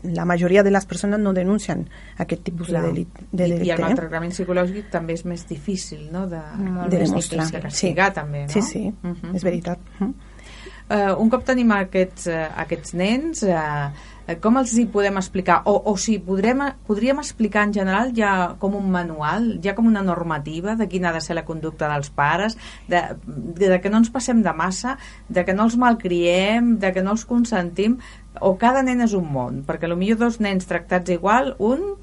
la 0.04 0.26
majoria 0.26 0.64
de 0.64 0.72
les 0.72 0.86
persones 0.86 1.20
no 1.20 1.34
denuncien 1.34 1.88
aquest 2.18 2.44
tipus 2.44 2.68
Clar. 2.68 2.82
de, 2.82 2.88
delit, 2.88 3.10
de 3.32 3.44
delicte. 3.44 3.66
I, 3.66 3.68
I 3.68 3.72
el 3.72 3.82
maltractament 3.82 4.32
psicològic 4.32 4.90
també 4.90 5.14
és 5.14 5.26
més 5.26 5.48
difícil, 5.48 6.10
no?, 6.12 6.28
de, 6.28 6.42
de 6.90 6.98
demostrar. 6.98 7.52
De 7.52 7.62
castigar, 7.62 8.08
sí. 8.08 8.14
també, 8.14 8.42
no? 8.42 8.50
Sí, 8.50 8.62
sí, 8.62 8.94
uh 9.04 9.10
-huh. 9.10 9.36
és 9.36 9.44
veritat. 9.44 9.80
Uh 10.00 10.08
-huh. 10.08 11.14
uh, 11.14 11.22
un 11.22 11.30
cop 11.30 11.44
tenim 11.44 11.72
aquests, 11.72 12.28
uh, 12.28 12.60
aquests 12.60 12.94
nens... 12.94 13.44
Uh, 13.44 13.50
Eh, 13.50 13.90
com 14.40 14.58
els 14.60 14.72
hi 14.80 14.86
podem 14.88 15.18
explicar? 15.20 15.62
O, 15.68 15.76
o 15.92 15.94
si 16.00 16.16
podrem, 16.24 16.62
podríem 16.88 17.20
explicar 17.20 17.66
en 17.68 17.74
general 17.76 18.14
ja 18.16 18.54
com 18.60 18.78
un 18.80 18.88
manual, 18.92 19.50
ja 19.64 19.74
com 19.76 19.90
una 19.90 20.04
normativa 20.06 20.78
de 20.80 20.88
quina 20.88 21.10
ha 21.10 21.16
de 21.18 21.22
ser 21.24 21.36
la 21.36 21.44
conducta 21.44 21.90
dels 21.92 22.10
pares, 22.14 22.56
de, 22.88 23.02
de, 23.28 23.82
que 23.84 23.92
no 23.92 24.00
ens 24.00 24.12
passem 24.14 24.40
de 24.46 24.54
massa, 24.56 24.96
de 25.28 25.44
que 25.44 25.56
no 25.56 25.68
els 25.68 25.76
malcriem, 25.80 26.78
de 26.80 26.94
que 26.96 27.04
no 27.04 27.18
els 27.18 27.28
consentim, 27.28 28.00
o 28.40 28.56
cada 28.60 28.84
nen 28.86 29.04
és 29.04 29.14
un 29.18 29.28
món, 29.28 29.62
perquè 29.68 29.92
potser 29.92 30.18
dos 30.20 30.40
nens 30.40 30.72
tractats 30.72 31.12
igual, 31.12 31.54
un 31.60 31.94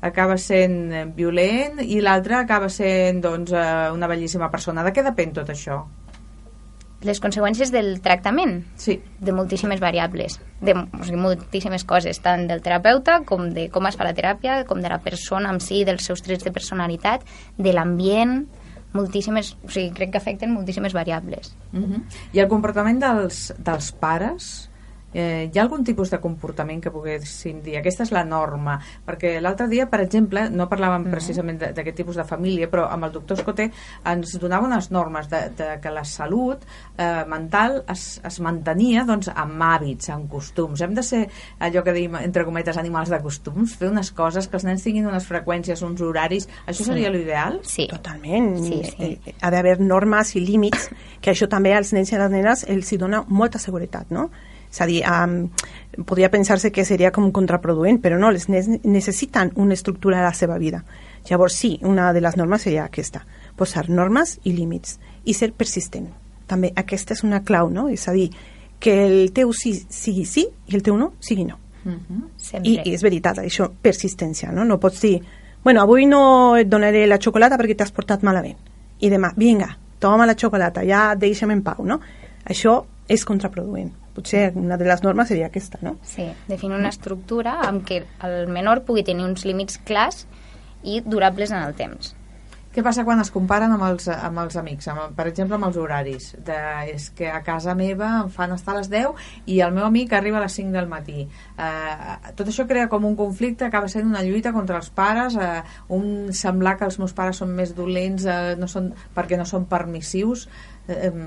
acaba 0.00 0.36
sent 0.40 1.12
violent 1.16 1.80
i 1.84 2.00
l'altre 2.00 2.38
acaba 2.38 2.68
sent 2.72 3.20
doncs, 3.24 3.52
eh, 3.52 3.88
una 3.92 4.08
bellíssima 4.08 4.50
persona. 4.52 4.84
De 4.84 4.92
què 4.92 5.04
depèn 5.04 5.34
tot 5.36 5.48
això? 5.52 5.82
Les 7.02 7.20
conseqüències 7.20 7.72
del 7.72 8.00
tractament 8.04 8.60
sí. 8.76 8.98
de 9.20 9.32
moltíssimes 9.32 9.80
variables 9.80 10.38
de 10.60 10.74
o 10.76 11.04
sigui, 11.04 11.18
moltíssimes 11.20 11.84
coses, 11.88 12.20
tant 12.20 12.46
del 12.48 12.62
terapeuta 12.62 13.20
com 13.26 13.48
de 13.54 13.68
com 13.72 13.88
es 13.88 13.96
fa 13.96 14.04
la 14.04 14.14
teràpia, 14.16 14.62
com 14.68 14.82
de 14.84 14.92
la 14.92 15.00
persona 15.00 15.52
en 15.52 15.60
si, 15.64 15.84
dels 15.88 16.04
seus 16.04 16.22
trets 16.22 16.44
de 16.44 16.52
personalitat, 16.52 17.24
de 17.56 17.72
l'ambient 17.72 18.42
moltíssimes, 18.92 19.54
o 19.64 19.70
sigui, 19.70 19.92
crec 19.94 20.12
que 20.12 20.18
afecten 20.18 20.52
moltíssimes 20.52 20.92
variables. 20.92 21.54
Uh 21.72 21.80
-huh. 21.80 22.02
I 22.32 22.40
el 22.40 22.48
comportament 22.48 23.00
dels, 23.00 23.54
dels 23.58 23.92
pares 23.92 24.69
eh, 25.12 25.50
hi 25.52 25.58
ha 25.58 25.62
algun 25.62 25.84
tipus 25.84 26.10
de 26.10 26.20
comportament 26.22 26.82
que 26.82 26.92
poguéssim 26.92 27.60
dir 27.64 27.76
aquesta 27.78 28.04
és 28.06 28.12
la 28.14 28.24
norma, 28.24 28.78
perquè 29.06 29.36
l'altre 29.40 29.68
dia 29.68 29.86
per 29.90 30.00
exemple, 30.04 30.48
no 30.50 30.68
parlàvem 30.70 31.06
mm. 31.06 31.14
precisament 31.14 31.60
d'aquest 31.60 31.96
tipus 32.02 32.16
de 32.20 32.24
família, 32.28 32.68
però 32.70 32.86
amb 32.90 33.08
el 33.08 33.12
doctor 33.12 33.38
Escoté 33.38 33.70
ens 34.06 34.36
donava 34.40 34.68
unes 34.68 34.90
normes 34.90 35.28
de, 35.30 35.42
de 35.56 35.70
que 35.82 35.90
la 35.94 36.04
salut 36.04 36.62
eh, 36.96 37.24
mental 37.28 37.82
es, 37.90 38.20
es 38.24 38.40
mantenia 38.40 39.04
doncs, 39.08 39.30
amb 39.34 39.62
hàbits, 39.62 40.10
amb 40.14 40.30
costums 40.30 40.80
hem 40.84 40.94
de 40.94 41.04
ser 41.06 41.24
allò 41.60 41.82
que 41.86 41.94
diem, 41.96 42.16
entre 42.20 42.44
cometes 42.48 42.78
animals 42.80 43.10
de 43.10 43.20
costums, 43.22 43.74
fer 43.78 43.90
unes 43.90 44.12
coses 44.16 44.48
que 44.48 44.58
els 44.58 44.66
nens 44.68 44.84
tinguin 44.84 45.08
unes 45.10 45.26
freqüències, 45.28 45.82
uns 45.86 46.00
horaris 46.00 46.48
això 46.66 46.80
Sí. 46.80 46.84
seria 46.84 47.10
l'ideal? 47.10 47.60
Sí. 47.62 47.86
Totalment. 47.90 48.56
Sí, 48.64 48.82
sí. 48.84 49.18
Eh, 49.26 49.34
Ha 49.40 49.50
d'haver 49.50 49.80
normes 49.80 50.34
i 50.36 50.40
límits, 50.40 50.88
que 51.20 51.32
això 51.32 51.48
també 51.48 51.74
als 51.74 51.92
nens 51.92 52.12
i 52.12 52.16
a 52.16 52.22
les 52.22 52.30
nenes 52.30 52.64
els 52.68 52.92
hi 52.92 52.98
dona 52.98 53.24
molta 53.28 53.58
seguretat, 53.58 54.10
no? 54.10 54.30
És 54.70 54.80
a 54.80 54.86
dir, 54.86 55.02
um, 55.02 55.48
podria 56.06 56.30
pensar-se 56.30 56.70
que 56.70 56.84
seria 56.86 57.10
com 57.10 57.30
contraproduent, 57.34 58.00
però 58.02 58.18
no, 58.18 58.30
els 58.30 58.48
nens 58.48 58.68
necessiten 58.84 59.52
una 59.56 59.74
estructura 59.74 60.20
a 60.20 60.28
la 60.28 60.34
seva 60.34 60.58
vida. 60.58 60.84
Llavors, 61.28 61.58
sí, 61.58 61.78
una 61.82 62.12
de 62.12 62.22
les 62.22 62.36
normes 62.38 62.62
seria 62.62 62.86
aquesta, 62.86 63.24
posar 63.56 63.88
normes 63.90 64.38
i 64.44 64.54
límits 64.54 64.98
i 65.24 65.34
ser 65.34 65.52
persistent. 65.52 66.08
També 66.46 66.72
aquesta 66.76 67.14
és 67.14 67.24
una 67.26 67.42
clau, 67.44 67.70
no? 67.70 67.88
És 67.90 68.06
a 68.08 68.14
dir, 68.14 68.30
que 68.80 68.94
el 69.06 69.34
teu 69.36 69.52
sí 69.52 69.74
sigui 69.90 70.24
sí 70.24 70.46
i 70.48 70.78
el 70.78 70.82
teu 70.86 70.96
no 70.96 71.12
sigui 71.20 71.44
no. 71.44 71.58
-huh. 71.84 72.28
Sempre. 72.36 72.70
I, 72.70 72.80
I 72.84 72.94
és 72.94 73.02
veritat, 73.02 73.38
això, 73.38 73.70
persistència, 73.82 74.52
no? 74.52 74.64
No 74.64 74.78
pots 74.80 75.00
dir, 75.00 75.20
bueno, 75.64 75.82
avui 75.82 76.06
no 76.06 76.56
et 76.56 76.68
donaré 76.68 77.06
la 77.06 77.18
xocolata 77.18 77.58
perquè 77.58 77.76
t'has 77.76 77.92
portat 77.92 78.22
malament. 78.22 78.56
I 79.00 79.10
demà, 79.10 79.32
vinga, 79.36 79.76
toma 79.98 80.26
la 80.26 80.36
xocolata, 80.36 80.84
ja 80.84 81.14
deixa'm 81.14 81.50
en 81.50 81.62
pau, 81.62 81.84
no? 81.84 82.00
Això 82.44 82.84
és 83.08 83.24
contraproduent. 83.24 83.92
Potser 84.14 84.50
una 84.58 84.78
de 84.80 84.86
les 84.88 85.02
normes 85.06 85.28
seria 85.30 85.50
aquesta, 85.50 85.78
no? 85.82 85.96
Sí, 86.02 86.26
definir 86.48 86.78
una 86.78 86.90
estructura 86.90 87.60
amb 87.66 87.84
què 87.86 88.02
el 88.26 88.48
menor 88.50 88.84
pugui 88.86 89.06
tenir 89.06 89.26
uns 89.28 89.46
límits 89.46 89.78
clars 89.86 90.24
i 90.82 91.02
durables 91.04 91.52
en 91.52 91.62
el 91.62 91.76
temps. 91.78 92.14
Què 92.70 92.84
passa 92.86 93.02
quan 93.02 93.18
es 93.18 93.32
comparen 93.34 93.72
amb 93.74 93.82
els, 93.82 94.04
amb 94.12 94.38
els 94.44 94.54
amics, 94.60 94.86
amb, 94.92 95.16
per 95.18 95.24
exemple 95.26 95.56
amb 95.56 95.66
els 95.66 95.78
horaris? 95.82 96.28
De, 96.46 96.58
és 96.92 97.08
que 97.18 97.26
a 97.26 97.40
casa 97.42 97.74
meva 97.74 98.10
em 98.20 98.28
fan 98.30 98.54
estar 98.54 98.76
a 98.76 98.78
les 98.78 98.86
10 98.92 99.24
i 99.50 99.58
el 99.66 99.74
meu 99.74 99.88
amic 99.88 100.14
arriba 100.14 100.38
a 100.38 100.44
les 100.44 100.54
5 100.60 100.70
del 100.76 100.86
matí. 100.92 101.24
Eh, 101.26 102.30
tot 102.38 102.46
això 102.46 102.68
crea 102.70 102.86
com 102.92 103.08
un 103.08 103.18
conflicte, 103.18 103.66
acaba 103.66 103.90
sent 103.90 104.06
una 104.06 104.22
lluita 104.22 104.54
contra 104.54 104.78
els 104.78 104.92
pares, 104.94 105.34
eh, 105.34 105.64
un 105.98 106.30
semblar 106.30 106.76
que 106.78 106.86
els 106.86 107.00
meus 107.02 107.16
pares 107.16 107.42
són 107.42 107.50
més 107.58 107.74
dolents 107.74 108.30
eh, 108.30 108.54
no 108.60 108.70
són, 108.70 108.92
perquè 109.18 109.40
no 109.40 109.48
són 109.50 109.66
permissius. 109.66 110.46
Eh, 110.86 111.08
em, 111.10 111.24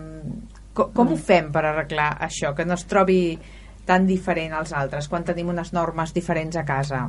com, 0.73 0.91
com 0.93 1.13
ho 1.13 1.17
fem 1.17 1.51
per 1.53 1.65
arreglar 1.69 2.13
això, 2.25 2.53
que 2.57 2.65
no 2.65 2.77
es 2.77 2.85
trobi 2.89 3.37
tan 3.85 4.07
diferent 4.07 4.53
als 4.55 4.73
altres 4.73 5.09
quan 5.11 5.25
tenim 5.27 5.49
unes 5.51 5.73
normes 5.75 6.13
diferents 6.15 6.55
a 6.55 6.63
casa? 6.65 7.05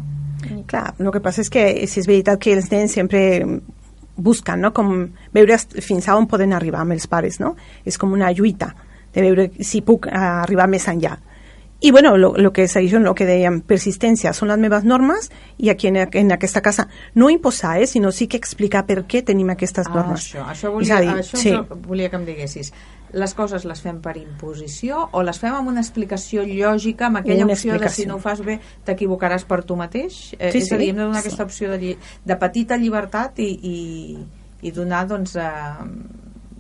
Clar, 0.69 0.89
el 0.99 1.11
que 1.15 1.23
passa 1.25 1.45
és 1.45 1.51
que 1.53 1.65
si 1.89 2.03
és 2.03 2.09
veritat 2.11 2.41
que 2.43 2.53
els 2.53 2.71
nens 2.73 2.97
sempre 2.99 3.21
busquen, 4.17 4.61
no?, 4.63 4.73
com 4.75 4.91
veure 5.35 5.59
fins 5.83 6.09
a 6.09 6.17
on 6.19 6.29
poden 6.31 6.53
arribar 6.55 6.83
amb 6.85 6.95
els 6.95 7.07
pares, 7.11 7.41
no? 7.41 7.55
És 7.85 7.99
com 7.99 8.13
una 8.13 8.31
lluita 8.35 8.75
de 9.15 9.23
veure 9.23 9.49
si 9.63 9.81
puc 9.87 10.09
eh, 10.11 10.19
arribar 10.19 10.69
més 10.71 10.87
enllà. 10.91 11.17
I, 11.85 11.91
bueno, 11.93 12.17
lo, 12.17 12.31
lo 12.41 12.51
que 12.57 12.63
és 12.65 12.73
això, 12.81 12.97
el 12.97 13.11
que 13.19 13.27
dèiem, 13.29 13.59
persistència, 13.69 14.31
són 14.33 14.49
les 14.49 14.61
meves 14.63 14.87
normes 14.89 15.27
i 15.61 15.69
aquí 15.69 15.91
en, 15.91 15.99
en 16.01 16.33
aquesta 16.33 16.63
casa 16.65 16.87
no 17.15 17.29
imposar, 17.29 17.75
eh, 17.83 17.87
sinó 17.91 18.09
sí 18.15 18.25
que 18.27 18.39
explicar 18.41 18.87
per 18.89 19.03
què 19.05 19.21
tenim 19.23 19.51
aquestes 19.53 19.91
Ah, 19.91 19.93
normes. 19.99 20.23
això, 20.25 20.47
això, 20.49 20.71
volia, 20.73 20.97
a 20.97 21.01
dir, 21.03 21.11
això 21.21 21.37
sí. 21.37 21.53
volia 21.85 22.09
que 22.09 22.17
em 22.17 22.25
diguessis. 22.25 22.73
Les 23.13 23.35
coses 23.37 23.67
les 23.69 23.83
fem 23.85 24.01
per 24.03 24.17
imposició 24.17 25.03
o 25.13 25.23
les 25.23 25.39
fem 25.39 25.53
amb 25.55 25.69
una 25.71 25.83
explicació 25.85 26.43
lògica, 26.49 27.07
amb 27.11 27.21
aquella 27.21 27.45
Una 27.45 27.53
opció 27.53 27.77
de 27.79 27.89
si 27.93 28.07
no 28.07 28.17
ho 28.17 28.23
fas 28.25 28.41
bé 28.43 28.57
t'equivocaràs 28.87 29.45
per 29.45 29.61
tu 29.63 29.77
mateix? 29.77 30.33
Eh, 30.39 30.51
Sí, 30.53 30.59
és 30.65 30.73
a 30.73 30.77
sí. 30.77 30.81
dir, 30.81 30.89
hem 30.91 30.97
de 30.97 31.03
donar 31.05 31.21
Sí. 31.21 31.29
aquesta 31.29 31.45
opció 31.45 31.71
de, 31.71 31.97
de 32.25 32.37
petita 32.37 32.77
llibertat 32.81 33.39
i, 33.39 33.51
i, 33.63 34.19
i 34.63 34.71
donar 34.73 35.05
doncs, 35.07 35.37
eh, 35.37 35.45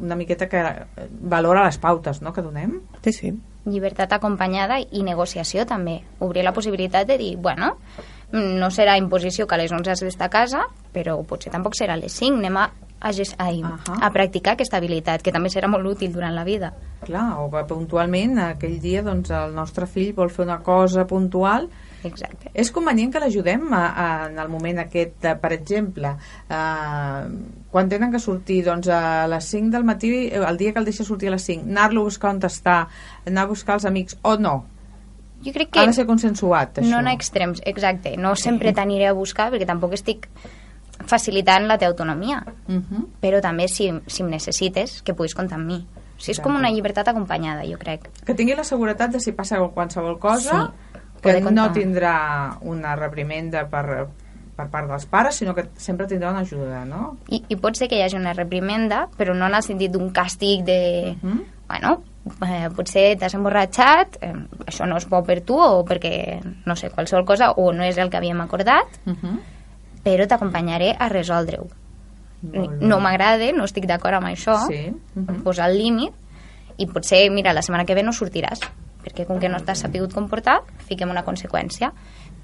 una 0.05 0.15
miqueta 0.17 0.49
que 0.49 0.63
valora 1.23 1.65
les 1.65 1.79
pautes 1.79 2.21
no?, 2.23 2.33
que 2.33 2.43
donem. 2.43 2.81
Sí, 3.03 3.13
sí. 3.13 3.33
Llibertat 3.65 4.13
acompanyada 4.13 4.77
i 4.81 5.03
negociació 5.07 5.65
també. 5.65 6.01
Obrir 6.21 6.45
la 6.45 6.53
possibilitat 6.53 7.09
de 7.09 7.17
dir, 7.21 7.35
bueno, 7.41 7.75
no 8.33 8.71
serà 8.75 8.99
imposició 9.01 9.47
que 9.47 9.57
a 9.57 9.61
les 9.61 9.73
11 9.73 9.93
has 9.93 10.03
d'estar 10.05 10.29
a 10.29 10.33
casa, 10.33 10.65
però 10.93 11.17
potser 11.25 11.53
tampoc 11.53 11.77
serà 11.79 11.97
a 11.97 12.01
les 12.01 12.13
5. 12.13 12.41
Anem 12.43 12.59
a, 12.61 12.67
a, 13.01 13.11
a, 13.11 13.49
a 14.01 14.11
practicar 14.13 14.55
aquesta 14.55 14.81
habilitat, 14.81 15.23
que 15.23 15.33
també 15.33 15.53
serà 15.53 15.71
molt 15.71 15.87
útil 15.95 16.13
durant 16.13 16.35
la 16.35 16.45
vida. 16.45 16.75
Clar, 17.05 17.27
o 17.41 17.49
puntualment 17.69 18.39
aquell 18.51 18.79
dia 18.83 19.05
doncs, 19.07 19.31
el 19.31 19.57
nostre 19.57 19.87
fill 19.87 20.15
vol 20.17 20.33
fer 20.33 20.45
una 20.49 20.61
cosa 20.65 21.07
puntual 21.07 21.69
Exacte. 22.05 22.51
És 22.55 22.71
convenient 22.75 23.13
que 23.13 23.23
l'ajudem 23.23 23.67
en 23.75 24.39
el 24.39 24.49
moment 24.53 24.83
aquest, 24.85 25.17
de, 25.23 25.35
per 25.41 25.53
exemple, 25.57 26.15
eh, 26.49 27.23
quan 27.71 27.89
tenen 27.91 28.13
que 28.13 28.21
sortir 28.23 28.63
doncs, 28.67 28.89
a 28.89 29.27
les 29.31 29.49
5 29.51 29.73
del 29.75 29.85
matí, 29.85 30.13
eh, 30.27 30.43
el 30.43 30.61
dia 30.61 30.73
que 30.73 30.83
el 30.83 30.89
deixa 30.91 31.05
sortir 31.05 31.29
a 31.29 31.37
les 31.37 31.43
5, 31.43 31.69
anar-lo 31.71 32.05
a 32.05 32.11
buscar 32.11 32.35
on 32.35 32.43
està, 32.45 32.77
anar 33.27 33.47
a 33.47 33.51
buscar 33.51 33.81
els 33.81 33.89
amics, 33.89 34.19
o 34.23 34.37
no? 34.37 34.65
Jo 35.45 35.53
crec 35.53 35.71
Que... 35.71 35.81
Ha 35.81 35.87
de 35.87 35.97
ser 35.97 36.07
consensuat, 36.09 36.79
això. 36.81 36.91
no 36.91 37.01
en 37.01 37.09
extrems, 37.13 37.61
exacte. 37.65 38.17
No 38.17 38.35
sempre 38.37 38.73
t'aniré 38.73 39.11
a 39.11 39.17
buscar, 39.17 39.51
perquè 39.53 39.67
tampoc 39.69 39.93
estic 39.97 40.29
facilitant 41.05 41.67
la 41.69 41.77
teva 41.79 41.91
autonomia. 41.91 42.45
Uh 42.69 42.81
-huh. 42.81 43.07
Però 43.21 43.41
també, 43.43 43.69
si, 43.69 43.93
si 44.07 44.23
em 44.23 44.31
necessites, 44.31 45.03
que 45.03 45.15
puguis 45.15 45.35
comptar 45.35 45.59
amb 45.59 45.67
mi. 45.67 45.87
O 46.17 46.21
sigui, 46.21 46.33
és 46.33 46.41
com 46.41 46.55
una 46.55 46.71
llibertat 46.71 47.09
acompanyada, 47.09 47.65
jo 47.67 47.79
crec. 47.79 48.09
Que 48.25 48.35
tingui 48.35 48.55
la 48.55 48.65
seguretat 48.65 49.11
de 49.11 49.21
si 49.21 49.33
passa 49.33 49.59
qualsevol 49.75 50.19
cosa, 50.19 50.73
Sí, 50.73 50.94
poder 51.25 51.43
comptar. 51.43 51.53
no 51.69 51.73
tindrà 51.73 52.15
una 52.63 52.95
reprimenda 52.97 53.65
per, 53.69 54.07
per 54.57 54.69
part 54.71 54.89
dels 54.89 55.07
pares, 55.07 55.35
sinó 55.41 55.55
que 55.55 55.65
sempre 55.77 56.07
tindrà 56.07 56.31
una 56.31 56.41
ajuda, 56.47 56.85
no? 56.85 57.17
I, 57.29 57.43
I 57.49 57.57
pot 57.57 57.77
ser 57.77 57.89
que 57.89 57.97
hi 57.99 58.03
hagi 58.03 58.17
una 58.17 58.33
reprimenda, 58.33 59.09
però 59.19 59.35
no 59.35 59.47
en 59.47 59.55
el 59.55 59.63
sentit 59.63 59.91
d'un 59.93 60.13
càstig 60.13 60.63
de... 60.65 61.17
Uh 61.23 61.29
-huh. 61.31 61.43
Bueno, 61.67 62.03
eh, 62.47 62.69
potser 62.77 63.17
t'has 63.19 63.35
emborratxat, 63.35 64.19
eh, 64.21 64.33
això 64.67 64.87
no 64.87 64.97
és 64.97 65.09
bo 65.09 65.23
per 65.25 65.41
tu, 65.41 65.55
o 65.59 65.83
perquè, 65.85 66.41
no 66.67 66.77
sé, 66.77 66.91
qualsevol 66.91 67.25
cosa, 67.25 67.51
o 67.57 67.73
no 67.73 67.83
és 67.85 67.97
el 67.99 68.11
que 68.11 68.17
havíem 68.19 68.41
acordat, 68.41 68.87
Uh 69.07 69.13
-huh. 69.15 69.39
però 70.05 70.27
t'acompanyaré 70.27 70.95
a 70.99 71.09
resoldre-ho. 71.09 71.67
No 72.81 73.01
m'agrada, 73.01 73.51
no 73.57 73.65
estic 73.65 73.87
d'acord 73.87 74.15
amb 74.15 74.27
això, 74.27 74.67
Sí. 74.67 74.93
Uh 75.17 75.23
-huh. 75.23 75.43
posar 75.43 75.71
el 75.71 75.79
límit, 75.79 76.13
i 76.77 76.87
potser, 76.87 77.31
mira, 77.31 77.53
la 77.55 77.63
setmana 77.63 77.85
que 77.87 77.95
ve 77.95 78.03
no 78.03 78.13
sortiràs, 78.13 78.61
perquè 79.05 79.27
com 79.29 79.39
que 79.39 79.49
no 79.53 79.61
t'has 79.61 79.79
sapigut 79.85 80.13
comportar, 80.15 80.63
fiquem 80.89 81.11
una 81.11 81.25
conseqüència 81.25 81.93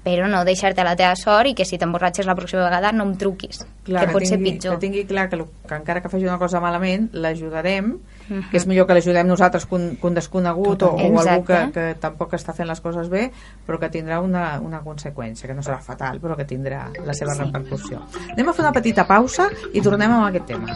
però 0.01 0.25
no 0.27 0.39
deixar-te 0.43 0.81
la 0.81 0.95
teva 0.97 1.13
sort 1.15 1.45
i 1.45 1.53
que 1.53 1.61
si 1.63 1.77
t'emborratxes 1.77 2.25
la 2.25 2.33
pròxima 2.33 2.63
vegada 2.63 2.89
no 2.91 3.03
em 3.05 3.11
truquis, 3.21 3.59
Clar, 3.85 4.07
que 4.07 4.13
pot 4.15 4.23
ser 4.25 4.39
tingui, 4.39 4.53
pitjor. 4.55 4.73
Que 4.73 4.81
tingui 4.87 5.03
clar 5.05 5.27
que, 5.29 5.37
lo- 5.37 5.45
que 5.67 5.75
encara 5.75 6.01
que 6.01 6.09
faci 6.09 6.25
una 6.25 6.39
cosa 6.39 6.59
malament, 6.59 7.11
l'ajudarem, 7.13 7.99
Mhm. 8.27 8.49
que 8.49 8.57
és 8.57 8.65
millor 8.65 8.87
que 8.87 8.95
l'ajudem 8.95 9.27
nosaltres 9.27 9.67
que 9.67 9.75
un, 9.75 9.97
que 10.01 10.07
un 10.07 10.15
desconegut 10.15 10.81
o, 10.81 10.87
o 10.87 10.97
Totalment. 10.97 11.27
algú 11.27 11.45
que, 11.45 11.71
que 11.71 11.95
tampoc 12.01 12.33
està 12.33 12.51
fent 12.51 12.67
les 12.67 12.81
coses 12.81 13.09
bé, 13.09 13.31
però 13.67 13.77
que 13.77 13.89
tindrà 13.91 14.19
una, 14.21 14.59
una 14.59 14.81
conseqüència, 14.81 15.45
que 15.45 15.53
no 15.53 15.61
serà 15.61 15.77
fatal, 15.81 16.19
però 16.19 16.35
que 16.35 16.45
tindrà 16.45 16.89
la 17.05 17.13
seva 17.13 17.35
Sí. 17.35 17.43
repercussió. 17.43 18.01
Anem 18.31 18.49
a 18.49 18.53
fer 18.53 18.65
una 18.65 18.73
petita 18.73 19.05
pausa 19.05 19.51
i 19.71 19.81
tornem 19.81 20.09
amb 20.11 20.25
aquest 20.29 20.45
tema. 20.47 20.73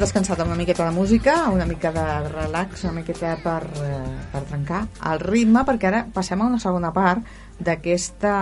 Descansat 0.00 0.38
amb 0.40 0.48
una 0.48 0.56
miqueta 0.56 0.86
de 0.86 0.94
música, 0.96 1.34
una 1.52 1.66
mica 1.68 1.90
de 1.92 2.02
relax, 2.30 2.84
una 2.86 3.02
miqueta 3.02 3.34
per, 3.42 3.66
eh, 3.84 3.98
per 4.32 4.40
trencar 4.48 4.78
el 5.10 5.20
ritme, 5.20 5.60
perquè 5.68 5.90
ara 5.90 6.00
passem 6.14 6.40
a 6.40 6.46
una 6.48 6.60
segona 6.62 6.88
part 6.94 7.26
d'aquesta 7.60 8.32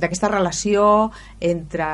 d'aquesta 0.00 0.30
relació 0.32 0.86
entre, 1.38 1.88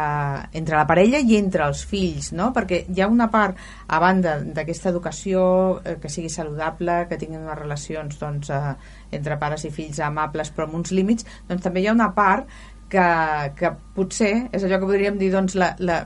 entre 0.54 0.76
la 0.78 0.84
parella 0.86 1.18
i 1.18 1.34
entre 1.40 1.66
els 1.66 1.82
fills, 1.82 2.30
no? 2.30 2.52
perquè 2.54 2.84
hi 2.86 3.02
ha 3.02 3.08
una 3.10 3.26
part, 3.32 3.58
a 3.88 3.98
banda 3.98 4.36
d'aquesta 4.38 4.94
educació 4.94 5.42
eh, 5.82 5.96
que 5.98 6.12
sigui 6.12 6.30
saludable, 6.30 7.08
que 7.10 7.18
tinguin 7.18 7.42
unes 7.42 7.58
relacions 7.58 8.22
doncs, 8.22 8.52
eh, 8.54 8.76
entre 9.18 9.40
pares 9.42 9.66
i 9.66 9.72
fills 9.74 9.98
amables 9.98 10.54
però 10.54 10.68
amb 10.68 10.78
uns 10.78 10.94
límits, 10.94 11.26
doncs 11.50 11.66
també 11.66 11.82
hi 11.82 11.90
ha 11.90 11.98
una 11.98 12.12
part 12.14 12.46
que, 12.90 13.10
que 13.58 13.74
potser 13.98 14.32
és 14.52 14.62
allò 14.62 14.78
que 14.78 14.92
podríem 14.94 15.18
dir 15.18 15.34
doncs, 15.34 15.58
la, 15.58 15.74
la, 15.82 16.04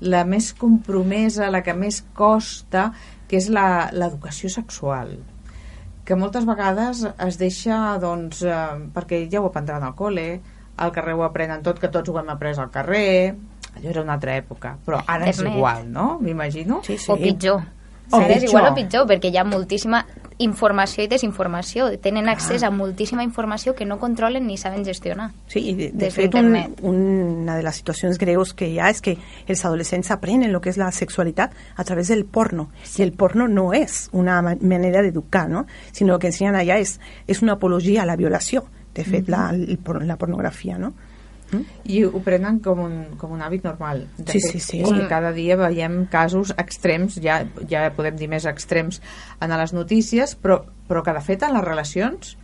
la 0.00 0.24
més 0.26 0.52
compromesa, 0.58 1.50
la 1.50 1.62
que 1.62 1.74
més 1.76 2.02
costa, 2.14 2.90
que 3.28 3.38
és 3.38 3.48
l'educació 3.52 4.50
sexual 4.52 5.14
que 6.04 6.16
moltes 6.20 6.44
vegades 6.44 7.00
es 7.08 7.38
deixa 7.40 7.96
doncs, 8.00 8.42
eh, 8.44 8.56
perquè 8.94 9.24
ja 9.32 9.40
ho 9.40 9.48
aprendran 9.48 9.84
al 9.86 9.96
col·le 9.96 10.28
al 10.76 10.92
carrer 10.92 11.14
ho 11.14 11.22
aprenen 11.24 11.62
tot, 11.64 11.78
que 11.80 11.88
tots 11.88 12.10
ho 12.10 12.18
hem 12.20 12.30
après 12.34 12.58
al 12.58 12.70
carrer 12.74 13.34
allò 13.74 13.90
era 13.90 14.02
una 14.04 14.18
altra 14.18 14.36
època 14.36 14.76
però 14.84 15.00
ara 15.06 15.30
és 15.30 15.40
igual, 15.40 15.88
no? 15.90 16.18
M'imagino 16.20 16.82
sí, 16.84 16.98
sí. 16.98 17.10
o 17.10 17.16
pitjor 17.16 17.62
o 18.12 18.18
Ara 18.20 18.34
és 18.36 18.44
igual 18.44 18.68
o 18.68 18.74
pitjor, 18.76 19.06
perquè 19.08 19.30
hi 19.32 19.38
ha 19.40 19.46
moltíssima 19.48 20.02
informació 20.38 21.04
i 21.04 21.08
desinformació. 21.08 21.88
Tenen 22.02 22.28
accés 22.28 22.62
ah. 22.62 22.68
a 22.68 22.74
moltíssima 22.74 23.24
informació 23.24 23.74
que 23.74 23.86
no 23.86 23.98
controlen 24.02 24.46
ni 24.46 24.56
saben 24.58 24.84
gestionar. 24.84 25.30
Sí, 25.48 25.62
i 25.70 25.74
de, 25.78 25.90
de 25.94 26.10
fet, 26.10 26.34
un, 26.34 26.56
una 26.82 27.56
de 27.56 27.62
les 27.62 27.80
situacions 27.80 28.18
greus 28.18 28.54
que 28.54 28.68
hi 28.70 28.78
ha 28.80 28.90
és 28.90 29.02
que 29.04 29.16
els 29.46 29.64
adolescents 29.64 30.10
aprenen 30.14 30.50
el 30.50 30.60
que 30.60 30.72
és 30.74 30.80
la 30.80 30.90
sexualitat 30.92 31.54
a 31.76 31.84
través 31.84 32.10
del 32.10 32.24
porno. 32.24 32.68
Sí. 32.82 33.02
I 33.02 33.08
el 33.08 33.12
porno 33.12 33.48
no 33.48 33.72
és 33.76 34.08
una 34.12 34.40
manera 34.42 35.02
d'educar, 35.02 35.48
no? 35.50 35.66
sinó 35.92 36.18
que 36.18 36.32
ensenyen 36.32 36.58
allà 36.58 36.80
és, 36.82 36.98
és 37.26 37.42
una 37.42 37.58
apologia 37.58 38.02
a 38.02 38.08
la 38.08 38.16
violació, 38.16 38.64
de 38.94 39.04
fet, 39.04 39.28
mm 39.28 39.34
-hmm. 39.34 39.98
la, 39.98 40.06
la 40.06 40.16
pornografia, 40.16 40.78
no? 40.78 40.94
I 41.84 42.00
ho 42.04 42.20
prenen 42.24 42.60
com 42.64 42.80
un, 42.84 42.94
com 43.20 43.34
un 43.34 43.42
hàbit 43.44 43.66
normal. 43.66 44.04
De 44.18 44.32
sí, 44.32 44.40
fet, 44.40 44.50
sí, 44.50 44.62
sí. 44.64 44.80
I 44.82 45.08
cada 45.10 45.32
dia 45.36 45.58
veiem 45.60 46.04
casos 46.12 46.54
extrems, 46.58 47.18
ja, 47.22 47.42
ja 47.70 47.86
podem 47.94 48.16
dir 48.20 48.30
més 48.32 48.46
extrems 48.50 49.00
en 49.40 49.54
les 49.54 49.74
notícies, 49.76 50.34
però, 50.40 50.62
però 50.88 51.04
que 51.04 51.14
de 51.16 51.22
fet 51.24 51.44
en 51.46 51.54
les 51.58 51.66
relacions 51.66 52.34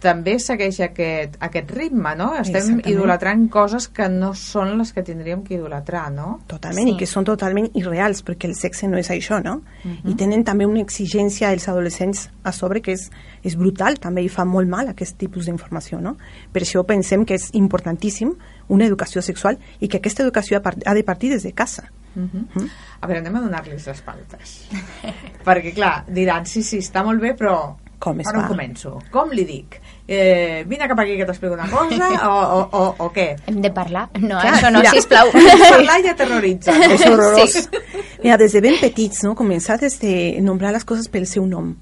també 0.00 0.38
segueix 0.40 0.80
aquest, 0.84 1.36
aquest 1.44 1.70
ritme, 1.76 2.14
no? 2.16 2.30
Estem 2.34 2.56
Exactament. 2.62 2.88
idolatrant 2.88 3.46
coses 3.52 3.86
que 3.92 4.08
no 4.08 4.32
són 4.34 4.72
les 4.78 4.92
que 4.96 5.04
tindríem 5.06 5.42
que 5.44 5.54
idolatrar, 5.58 6.06
no? 6.14 6.40
Totalment, 6.50 6.88
sí. 6.88 6.94
i 6.94 7.00
que 7.02 7.08
són 7.08 7.26
totalment 7.28 7.68
irreals, 7.78 8.24
perquè 8.26 8.48
el 8.48 8.56
sexe 8.58 8.88
no 8.88 8.98
és 9.00 9.10
això, 9.12 9.42
no? 9.44 9.60
Uh 9.60 9.88
mhm. 9.88 9.96
-huh. 9.96 10.10
I 10.12 10.14
tenen 10.16 10.44
també 10.44 10.66
una 10.66 10.80
exigència 10.80 11.50
als 11.50 11.68
adolescents 11.68 12.30
a 12.42 12.52
sobre 12.52 12.80
que 12.80 12.92
és, 12.92 13.10
és 13.42 13.56
brutal, 13.56 13.98
també 13.98 14.22
i 14.22 14.28
fa 14.28 14.44
molt 14.44 14.68
mal 14.68 14.88
aquest 14.88 15.18
tipus 15.18 15.46
d'informació, 15.46 16.00
no? 16.00 16.16
Per 16.52 16.62
això 16.62 16.84
pensem 16.84 17.24
que 17.24 17.34
és 17.34 17.50
importantíssim 17.52 18.34
una 18.68 18.86
educació 18.86 19.22
sexual 19.22 19.58
i 19.80 19.88
que 19.88 19.98
aquesta 19.98 20.22
educació 20.22 20.60
ha 20.86 20.94
de 20.94 21.04
partir 21.04 21.30
des 21.30 21.42
de 21.42 21.52
casa. 21.52 21.90
Uh 22.16 22.22
-huh. 22.22 22.40
uh 22.40 22.62
-huh. 22.62 22.68
A 23.00 23.06
veure, 23.06 23.20
anem 23.20 23.36
a 23.36 23.40
donar-los 23.40 23.86
les 23.86 24.00
pautes. 24.00 24.68
perquè, 25.44 25.74
clar, 25.74 26.04
diran, 26.08 26.46
sí, 26.46 26.62
sí, 26.62 26.78
està 26.78 27.04
molt 27.04 27.20
bé, 27.20 27.36
però 27.36 27.76
com 28.00 28.20
es 28.22 28.28
Ara 28.30 28.42
fa? 28.42 28.48
començo. 28.54 28.94
Com 29.12 29.30
li 29.36 29.44
dic? 29.44 29.76
Eh, 30.10 30.64
vine 30.66 30.88
cap 30.88 30.98
aquí 31.02 31.18
que 31.18 31.26
t'explico 31.28 31.54
una 31.54 31.68
cosa 31.70 32.08
o, 32.30 32.38
o, 32.56 32.62
o, 32.80 32.84
o 33.06 33.10
què? 33.14 33.26
Hem 33.46 33.60
de 33.62 33.70
parlar? 33.76 34.06
No, 34.18 34.40
Clar, 34.40 34.54
això 34.56 34.70
no, 34.72 34.80
mira, 34.80 34.94
sisplau. 34.96 35.28
parlar 35.76 35.98
i 36.00 36.08
aterroritza. 36.14 36.74
És 36.88 37.04
horrorós. 37.06 37.58
Sí. 37.58 37.84
Mira, 38.24 38.38
des 38.40 38.56
de 38.56 38.64
ben 38.64 38.80
petits, 38.80 39.22
no? 39.28 39.36
començar 39.38 39.76
des 39.78 40.00
de 40.00 40.14
nombrar 40.42 40.72
les 40.74 40.84
coses 40.88 41.06
pel 41.12 41.28
seu 41.30 41.46
nom. 41.46 41.74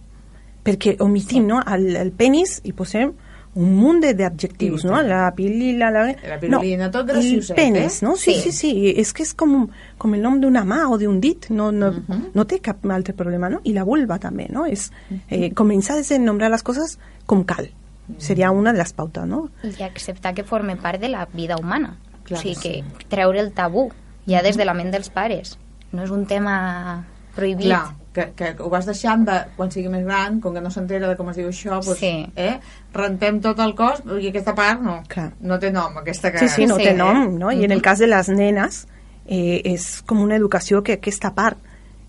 Perquè 0.66 0.96
omitim, 1.00 1.46
no? 1.48 1.62
El, 1.64 1.94
el 1.96 2.10
penis 2.12 2.58
i 2.68 2.74
posem 2.76 3.14
un 3.54 3.72
munt 3.74 4.02
d'adjectius, 4.02 4.84
no? 4.84 5.00
La 5.02 5.32
pilila, 5.34 5.90
la... 5.90 6.04
La 6.28 6.38
pirulina, 6.38 6.86
no, 6.86 6.90
tot 6.94 7.08
gracioset, 7.08 7.56
el 7.56 7.62
penis, 7.62 8.02
eh? 8.02 8.06
no? 8.06 8.16
Sí, 8.16 8.34
sí, 8.34 8.52
sí, 8.52 8.72
sí, 8.72 8.92
és 9.00 9.12
que 9.12 9.24
és 9.24 9.34
com, 9.34 9.66
com 9.98 10.14
el 10.14 10.22
nom 10.22 10.38
d'una 10.40 10.64
mà 10.68 10.84
o 10.92 10.98
d'un 11.00 11.18
dit, 11.20 11.50
no, 11.50 11.72
no, 11.72 11.88
uh. 11.88 12.04
-huh. 12.06 12.30
no 12.34 12.46
té 12.46 12.60
cap 12.60 12.84
altre 12.86 13.14
problema, 13.14 13.48
no? 13.48 13.60
I 13.64 13.72
la 13.72 13.84
vulva 13.84 14.18
també, 14.18 14.48
no? 14.50 14.66
És 14.66 14.92
eh, 15.28 15.52
començar 15.54 15.98
a 15.98 16.18
nombrar 16.18 16.50
les 16.50 16.62
coses 16.62 16.98
com 17.26 17.44
cal. 17.44 17.70
-huh. 18.08 18.18
Seria 18.18 18.50
una 18.50 18.72
de 18.72 18.78
les 18.78 18.92
pautes, 18.92 19.26
no? 19.26 19.50
I 19.62 19.82
acceptar 19.82 20.34
que 20.34 20.44
forme 20.44 20.76
part 20.76 21.00
de 21.00 21.08
la 21.08 21.26
vida 21.32 21.56
humana. 21.56 21.96
Clar 22.24 22.38
o 22.38 22.42
sigui, 22.42 22.56
que, 22.56 22.72
sí. 22.74 22.84
que 22.98 23.06
treure 23.08 23.40
el 23.40 23.52
tabú, 23.52 23.90
ja 24.26 24.42
des 24.42 24.56
de 24.56 24.64
la 24.64 24.74
ment 24.74 24.92
dels 24.92 25.10
pares. 25.10 25.58
No 25.92 26.04
és 26.04 26.10
un 26.10 26.26
tema 26.26 27.04
prohibit. 27.36 27.68
Clar 27.68 27.94
que, 28.18 28.26
que 28.34 28.50
ho 28.58 28.68
vas 28.72 28.88
deixant 28.88 29.24
de, 29.28 29.38
quan 29.56 29.72
sigui 29.72 29.88
més 29.92 30.04
gran, 30.04 30.40
com 30.44 30.56
que 30.56 30.62
no 30.64 30.72
s'entera 30.74 31.08
de 31.08 31.16
com 31.16 31.30
es 31.32 31.38
diu 31.38 31.48
això, 31.52 31.78
doncs, 31.78 32.02
sí. 32.02 32.12
eh, 32.36 32.58
rentem 32.94 33.40
tot 33.44 33.62
el 33.64 33.74
cos 33.78 34.02
i 34.18 34.32
aquesta 34.32 34.56
part 34.58 34.82
no, 34.84 34.98
Clar. 35.08 35.30
no 35.40 35.58
té 35.62 35.72
nom. 35.74 35.96
Aquesta 36.02 36.32
que... 36.34 36.44
Sí, 36.44 36.50
sí, 36.56 36.68
no 36.70 36.76
sí, 36.80 36.88
té 36.88 36.94
eh? 36.96 36.98
nom, 36.98 37.38
no? 37.38 37.52
I 37.54 37.64
en 37.68 37.74
el 37.76 37.82
cas 37.84 38.02
de 38.02 38.10
les 38.10 38.30
nenes 38.34 38.84
eh, 39.24 39.60
és 39.64 39.88
com 40.08 40.20
una 40.24 40.36
educació 40.36 40.82
que 40.82 40.98
aquesta 40.98 41.32
part 41.36 41.60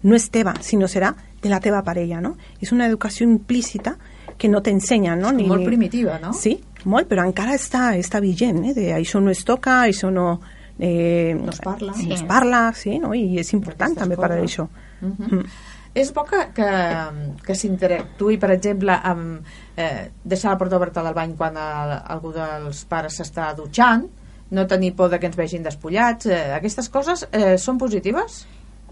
no 0.04 0.16
és 0.16 0.30
teva, 0.32 0.56
sinó 0.64 0.88
serà 0.88 1.14
de 1.42 1.50
la 1.52 1.60
teva 1.64 1.82
parella, 1.84 2.22
no? 2.24 2.36
És 2.64 2.72
una 2.76 2.88
educació 2.88 3.28
implícita 3.28 3.98
que 4.40 4.50
no 4.50 4.62
t'ensenya, 4.64 5.16
no? 5.20 5.34
Ni, 5.36 5.46
molt 5.48 5.68
primitiva, 5.68 6.18
no? 6.22 6.32
Sí, 6.36 6.56
molt, 6.86 7.10
però 7.12 7.26
encara 7.28 7.58
està, 7.60 7.92
està 8.00 8.22
vigent, 8.24 8.64
eh? 8.70 8.74
De, 8.76 8.88
això 8.96 9.22
no 9.24 9.34
es 9.36 9.44
toca, 9.48 9.82
això 9.88 10.12
no... 10.14 10.40
Eh, 10.80 11.36
no 11.36 11.52
es 11.52 11.60
parla. 11.60 11.92
Sí. 11.98 12.08
No 12.08 12.16
es 12.16 12.24
parla, 12.24 12.62
sí, 12.72 12.94
no? 13.04 13.12
I 13.12 13.42
és 13.42 13.52
important 13.52 13.98
també 14.00 14.16
parlar 14.16 14.40
d'això. 14.40 14.64
Uh 15.02 15.10
-huh. 15.10 15.28
mm. 15.28 15.44
És 15.98 16.12
bo 16.14 16.24
que, 16.28 16.44
que, 16.54 16.70
que 17.46 17.56
s'interactuï, 17.58 18.38
per 18.38 18.52
exemple, 18.54 18.94
amb 18.94 19.42
eh, 19.76 20.10
deixar 20.24 20.54
la 20.54 20.60
porta 20.62 20.78
oberta 20.78 21.04
del 21.04 21.18
bany 21.18 21.34
quan 21.40 21.58
el, 21.58 21.96
algú 22.14 22.34
dels 22.36 22.84
pares 22.90 23.18
s'està 23.18 23.50
dutxant, 23.58 24.06
no 24.52 24.68
tenir 24.68 24.94
por 24.96 25.10
de 25.10 25.20
que 25.20 25.30
ens 25.30 25.38
vegin 25.38 25.66
despullats, 25.66 26.30
eh, 26.30 26.54
aquestes 26.58 26.90
coses 26.94 27.26
eh, 27.32 27.58
són 27.58 27.82
positives? 27.82 28.46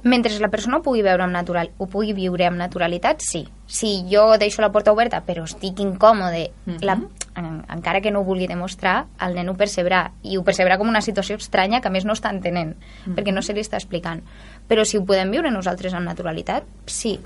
Mentre 0.03 0.37
la 0.39 0.49
persona 0.53 0.77
ho 0.77 0.83
pugui 0.85 1.01
veure 1.01 1.25
amb 1.25 1.33
natural, 1.33 1.71
ho 1.77 1.87
pugui 1.89 2.13
viure 2.15 2.45
amb 2.47 2.59
naturalitat, 2.59 3.23
sí. 3.25 3.47
Si 3.67 4.05
jo 4.07 4.37
deixo 4.39 4.61
la 4.61 4.69
porta 4.71 4.93
oberta 4.93 5.23
però 5.25 5.43
estic 5.43 5.79
incòmode, 5.83 6.51
uh 6.65 6.73
-huh. 6.73 6.83
la, 6.85 6.93
en, 7.35 7.63
encara 7.69 8.01
que 8.01 8.11
no 8.11 8.19
ho 8.19 8.23
vulgui 8.23 8.47
demostrar, 8.47 9.07
el 9.19 9.33
nen 9.33 9.49
ho 9.49 9.55
percebrà 9.55 10.11
i 10.23 10.37
ho 10.37 10.43
percebrà 10.43 10.77
com 10.77 10.87
una 10.87 11.01
situació 11.01 11.35
estranya 11.35 11.81
que 11.81 11.87
a 11.87 11.91
més 11.91 12.05
no 12.05 12.13
està 12.13 12.29
entenent, 12.29 12.75
uh 12.77 12.77
-huh. 13.07 13.15
perquè 13.15 13.33
no 13.33 13.41
se 13.41 13.53
li 13.53 13.61
està 13.61 13.75
explicant. 13.75 14.23
Però 14.67 14.83
si 14.85 14.97
ho 14.97 15.05
podem 15.07 15.31
viure 15.31 15.51
nosaltres 15.51 15.95
amb 15.95 16.09
naturalitat, 16.09 16.67
sí. 16.85 17.17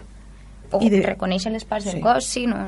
O 0.71 0.79
I 0.79 0.89
de... 0.89 1.01
reconèixer 1.03 1.51
les 1.51 1.65
parts 1.67 1.85
sí. 1.87 1.91
del 1.91 2.01
cos, 2.03 2.25
sí. 2.25 2.45
No... 2.47 2.63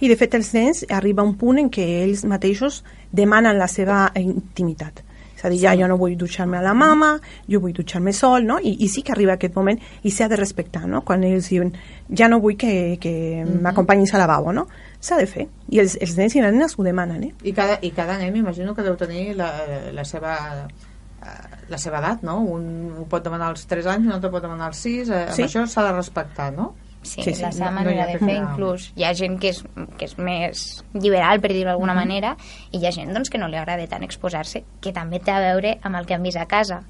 I 0.00 0.10
de 0.10 0.16
fet 0.20 0.34
els 0.36 0.52
nens 0.54 0.84
arriba 0.92 1.24
un 1.24 1.36
punt 1.40 1.62
en 1.62 1.70
què 1.72 1.86
ells 2.02 2.26
mateixos 2.28 2.82
demanen 3.12 3.58
la 3.58 3.68
seva 3.70 4.06
intimitat. 4.20 5.06
És 5.36 5.44
a 5.44 5.50
dir, 5.52 5.58
ja 5.60 5.74
jo 5.76 5.84
no 5.88 5.98
vull 6.00 6.14
dutxar-me 6.16 6.56
a 6.56 6.62
la 6.64 6.72
mama, 6.72 7.10
jo 7.44 7.60
vull 7.60 7.74
dutxar-me 7.76 8.12
sol, 8.16 8.46
no? 8.48 8.56
I, 8.56 8.72
I 8.86 8.88
sí 8.88 9.02
que 9.04 9.12
arriba 9.12 9.34
aquest 9.36 9.56
moment 9.56 9.78
i 10.02 10.10
s'ha 10.10 10.30
de 10.32 10.38
respectar, 10.40 10.86
no? 10.88 11.02
Quan 11.04 11.26
ells 11.28 11.50
diuen, 11.52 11.74
ja 12.08 12.28
no 12.32 12.40
vull 12.40 12.56
que, 12.56 12.96
que 13.00 13.12
mm 13.44 13.48
-hmm. 13.48 13.60
m'acompanyin 13.60 14.08
al 14.12 14.20
lavabo, 14.24 14.52
no? 14.52 14.66
S'ha 14.98 15.18
de 15.20 15.26
fer. 15.26 15.46
I 15.68 15.80
els, 15.80 15.98
els 16.00 16.16
nens 16.16 16.34
i 16.36 16.40
les 16.40 16.52
nenes 16.52 16.78
ho 16.78 16.82
demanen, 16.82 17.22
eh? 17.24 17.32
I 17.44 17.52
cada, 17.52 17.78
i 17.82 17.90
cada 17.90 18.16
nen 18.18 18.32
m'imagino 18.32 18.74
que 18.74 18.82
deu 18.82 18.96
tenir 18.96 19.36
la, 19.36 19.52
la 19.92 20.04
seva 20.04 20.68
la 21.68 21.78
seva 21.78 22.00
edat, 22.02 22.24
no? 22.26 22.38
Un 22.56 22.66
ho 23.00 23.06
pot 23.10 23.24
demanar 23.24 23.50
als 23.52 23.66
3 23.70 23.86
anys, 23.94 24.08
un 24.08 24.16
altre 24.16 24.30
pot 24.32 24.44
demanar 24.44 24.70
als 24.70 24.82
6, 24.86 25.08
eh, 25.10 25.22
sí. 25.30 25.42
amb 25.42 25.48
això 25.48 25.64
s'ha 25.70 25.86
de 25.88 25.94
respectar, 25.96 26.50
no? 26.54 26.74
Sí, 27.06 27.22
sí, 27.22 27.34
sí, 27.34 27.42
la 27.42 27.52
seva 27.54 27.70
no, 27.70 27.76
manera 27.76 28.06
no 28.06 28.12
de 28.12 28.18
fer, 28.18 28.34
inclús 28.34 28.88
hi 28.98 29.04
ha 29.06 29.12
gent 29.14 29.36
que 29.38 29.52
és, 29.52 29.60
que 29.98 30.08
és 30.08 30.16
més 30.18 30.64
liberal, 30.94 31.38
per 31.42 31.52
dir-ho 31.52 31.70
d'alguna 31.70 31.94
mm 31.94 31.98
-hmm. 31.98 32.08
manera, 32.08 32.36
i 32.72 32.78
hi 32.78 32.86
ha 32.86 32.92
gent 32.92 33.12
doncs, 33.14 33.30
que 33.30 33.38
no 33.38 33.48
li 33.48 33.56
agrada 33.56 33.86
tant 33.86 34.02
exposar-se, 34.02 34.64
que 34.80 34.92
també 34.92 35.20
té 35.20 35.30
a 35.30 35.40
veure 35.40 35.78
amb 35.82 35.96
el 35.96 36.06
que 36.06 36.14
han 36.14 36.22
vist 36.22 36.36
a 36.36 36.46
casa. 36.46 36.82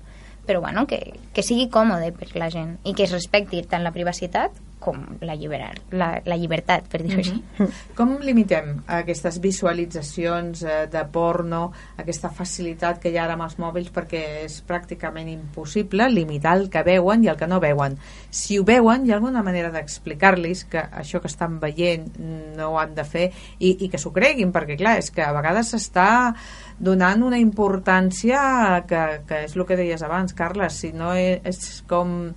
Però 0.46 0.60
bueno, 0.60 0.86
que, 0.86 1.12
que 1.34 1.42
sigui 1.42 1.68
còmode 1.68 2.12
per 2.12 2.28
la 2.36 2.48
gent 2.50 2.78
i 2.84 2.94
que 2.94 3.02
es 3.02 3.12
respecti 3.12 3.62
tant 3.62 3.82
la 3.82 3.92
privacitat 3.92 4.52
com 4.78 4.98
la, 5.24 5.34
lliberar, 5.34 5.72
la, 5.96 6.08
la 6.24 6.36
llibertat, 6.36 6.84
per 6.90 7.00
dir-ho 7.02 7.18
mm 7.18 7.22
-hmm. 7.24 7.62
així. 7.64 7.94
Com 7.96 8.18
limitem 8.20 8.82
aquestes 8.86 9.40
visualitzacions 9.40 10.62
eh, 10.62 10.86
de 10.92 11.04
porno, 11.04 11.72
aquesta 11.96 12.30
facilitat 12.30 13.00
que 13.00 13.10
hi 13.10 13.16
ha 13.16 13.24
ara 13.24 13.32
amb 13.34 13.42
els 13.42 13.58
mòbils 13.58 13.90
perquè 13.92 14.44
és 14.44 14.62
pràcticament 14.66 15.28
impossible 15.28 16.08
limitar 16.10 16.56
el 16.58 16.68
que 16.70 16.82
veuen 16.82 17.24
i 17.24 17.28
el 17.28 17.36
que 17.36 17.46
no 17.46 17.60
veuen. 17.60 17.96
Si 18.30 18.58
ho 18.58 18.64
veuen, 18.64 19.06
hi 19.06 19.12
ha 19.12 19.14
alguna 19.14 19.42
manera 19.42 19.70
d'explicar-los 19.70 20.64
que 20.64 20.78
això 20.78 21.20
que 21.20 21.28
estan 21.28 21.58
veient 21.60 22.18
no 22.56 22.70
ho 22.70 22.78
han 22.78 22.94
de 22.94 23.04
fer 23.04 23.32
i, 23.58 23.76
i 23.84 23.88
que 23.88 23.98
s'ho 23.98 24.12
creguin, 24.12 24.52
perquè 24.52 24.76
clar, 24.76 24.98
és 24.98 25.10
que 25.10 25.22
a 25.22 25.32
vegades 25.32 25.72
s'està 25.72 26.34
donant 26.78 27.22
una 27.22 27.38
importància 27.38 28.84
que, 28.86 29.22
que 29.26 29.44
és 29.44 29.56
el 29.56 29.66
que 29.66 29.76
deies 29.76 30.02
abans, 30.02 30.34
Carles, 30.34 30.74
si 30.74 30.92
no 30.92 31.14
és, 31.14 31.40
és 31.44 31.82
com 31.88 32.34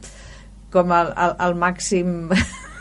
com 0.73 0.91
el, 0.95 1.13
el, 1.15 1.35
el 1.47 1.55
màxim 1.59 2.17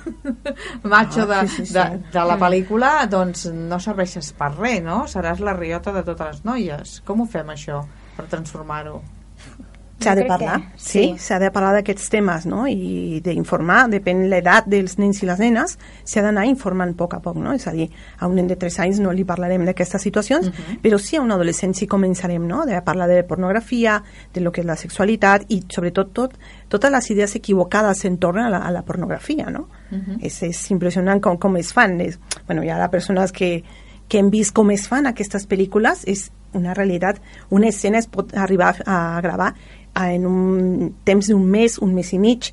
macho 0.92 1.26
de, 1.26 1.34
ah, 1.34 1.46
sí, 1.46 1.56
sí, 1.56 1.66
sí. 1.66 1.74
de, 1.74 1.86
de 2.12 2.24
la 2.30 2.38
pel·lícula 2.40 2.92
doncs 3.10 3.46
no 3.52 3.80
serveixes 3.82 4.32
per 4.38 4.52
res 4.56 4.82
no? 4.84 5.02
seràs 5.10 5.42
la 5.44 5.56
riota 5.56 5.92
de 5.96 6.04
totes 6.06 6.38
les 6.38 6.44
noies 6.48 6.98
com 7.08 7.24
ho 7.24 7.28
fem 7.28 7.54
això 7.54 7.82
per 8.16 8.26
transformar-ho? 8.30 9.00
S'ha 9.98 10.14
de 10.14 10.24
parlar, 10.30 10.60
que 10.60 10.78
sí, 10.78 11.00
sí. 11.02 11.06
s'ha 11.18 11.40
de 11.42 11.48
parlar 11.50 11.72
d'aquests 11.74 12.10
temes, 12.12 12.44
no? 12.46 12.66
I 12.70 13.18
d'informar, 13.24 13.88
depèn 13.90 14.28
l'edat 14.30 14.68
dels 14.70 14.94
nens 15.00 15.22
i 15.24 15.26
les 15.26 15.40
nenes, 15.42 15.74
s'ha 16.06 16.22
d'anar 16.22 16.44
informant 16.46 16.94
a 16.94 16.98
poc 17.00 17.16
a 17.16 17.20
poc, 17.24 17.40
no? 17.42 17.54
És 17.56 17.66
a 17.66 17.74
dir, 17.74 17.88
a 18.18 18.28
un 18.30 18.38
nen 18.38 18.46
de 18.46 18.54
3 18.60 18.78
anys 18.84 19.00
no 19.02 19.10
li 19.10 19.26
parlarem 19.26 19.64
d'aquestes 19.66 20.06
situacions, 20.06 20.52
però 20.84 21.00
sí 21.02 21.18
a 21.18 21.24
un 21.24 21.34
adolescent 21.34 21.74
sí 21.74 21.90
començarem, 21.90 22.46
no? 22.46 22.62
De 22.68 22.78
parlar 22.86 23.10
de 23.10 23.24
pornografia, 23.26 23.98
de 24.34 24.44
lo 24.44 24.52
que 24.54 24.62
és 24.62 24.70
la 24.70 24.78
sexualitat 24.78 25.50
i 25.50 25.64
sobretot 25.66 26.14
tot, 26.14 26.38
totes 26.70 26.94
les 26.94 27.10
idees 27.10 27.34
equivocades 27.34 28.04
en 28.06 28.18
torno 28.22 28.46
a 28.46 28.50
la, 28.54 28.62
a 28.62 28.70
la 28.70 28.84
pornografia, 28.86 29.50
no? 29.50 29.66
és, 30.22 30.42
és 30.46 30.70
impressionant 30.70 31.20
com, 31.20 31.38
com 31.40 31.56
es 31.58 31.72
fan. 31.74 31.98
És, 32.04 32.18
bueno, 32.46 32.62
hi 32.62 32.70
ha 32.70 32.90
persones 32.92 33.32
que, 33.32 33.62
que 34.08 34.18
hem 34.18 34.30
vist 34.30 34.54
com 34.56 34.70
es 34.70 34.86
fan 34.88 35.08
aquestes 35.10 35.48
pel·lícules, 35.48 36.04
és 36.06 36.28
una 36.56 36.72
realitat, 36.74 37.20
una 37.50 37.68
escena 37.68 37.98
es 38.00 38.08
pot 38.08 38.32
arribar 38.36 38.74
a 38.86 39.20
gravar 39.20 39.52
en 39.96 40.26
un 40.26 40.94
temps 41.04 41.26
d'un 41.28 41.44
mes, 41.44 41.78
un 41.78 41.94
mes 41.94 42.12
i 42.12 42.18
mig, 42.18 42.52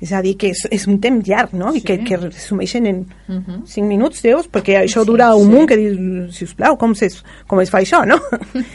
és 0.00 0.10
a 0.12 0.20
dir, 0.20 0.34
que 0.36 0.50
és, 0.50 0.66
és 0.70 0.86
un 0.90 0.98
temps 1.00 1.24
llarg, 1.26 1.54
no? 1.54 1.70
I 1.72 1.78
Sí. 1.80 1.84
que, 1.86 1.98
que 2.04 2.16
resumeixen 2.18 2.86
en 2.86 3.06
Uh 3.28 3.34
-huh. 3.36 3.62
5 3.66 3.86
minuts, 3.88 4.20
10, 4.22 4.48
perquè 4.50 4.82
això 4.84 5.00
Sí, 5.00 5.06
dura 5.06 5.34
un 5.34 5.46
sí. 5.46 5.52
munt 5.54 5.68
que 5.68 5.76
dius, 5.76 6.34
sisplau, 6.36 6.76
com, 6.76 6.92
es, 7.00 7.24
com 7.46 7.60
es 7.60 7.70
fa 7.70 7.78
això, 7.80 8.04
no? 8.06 8.16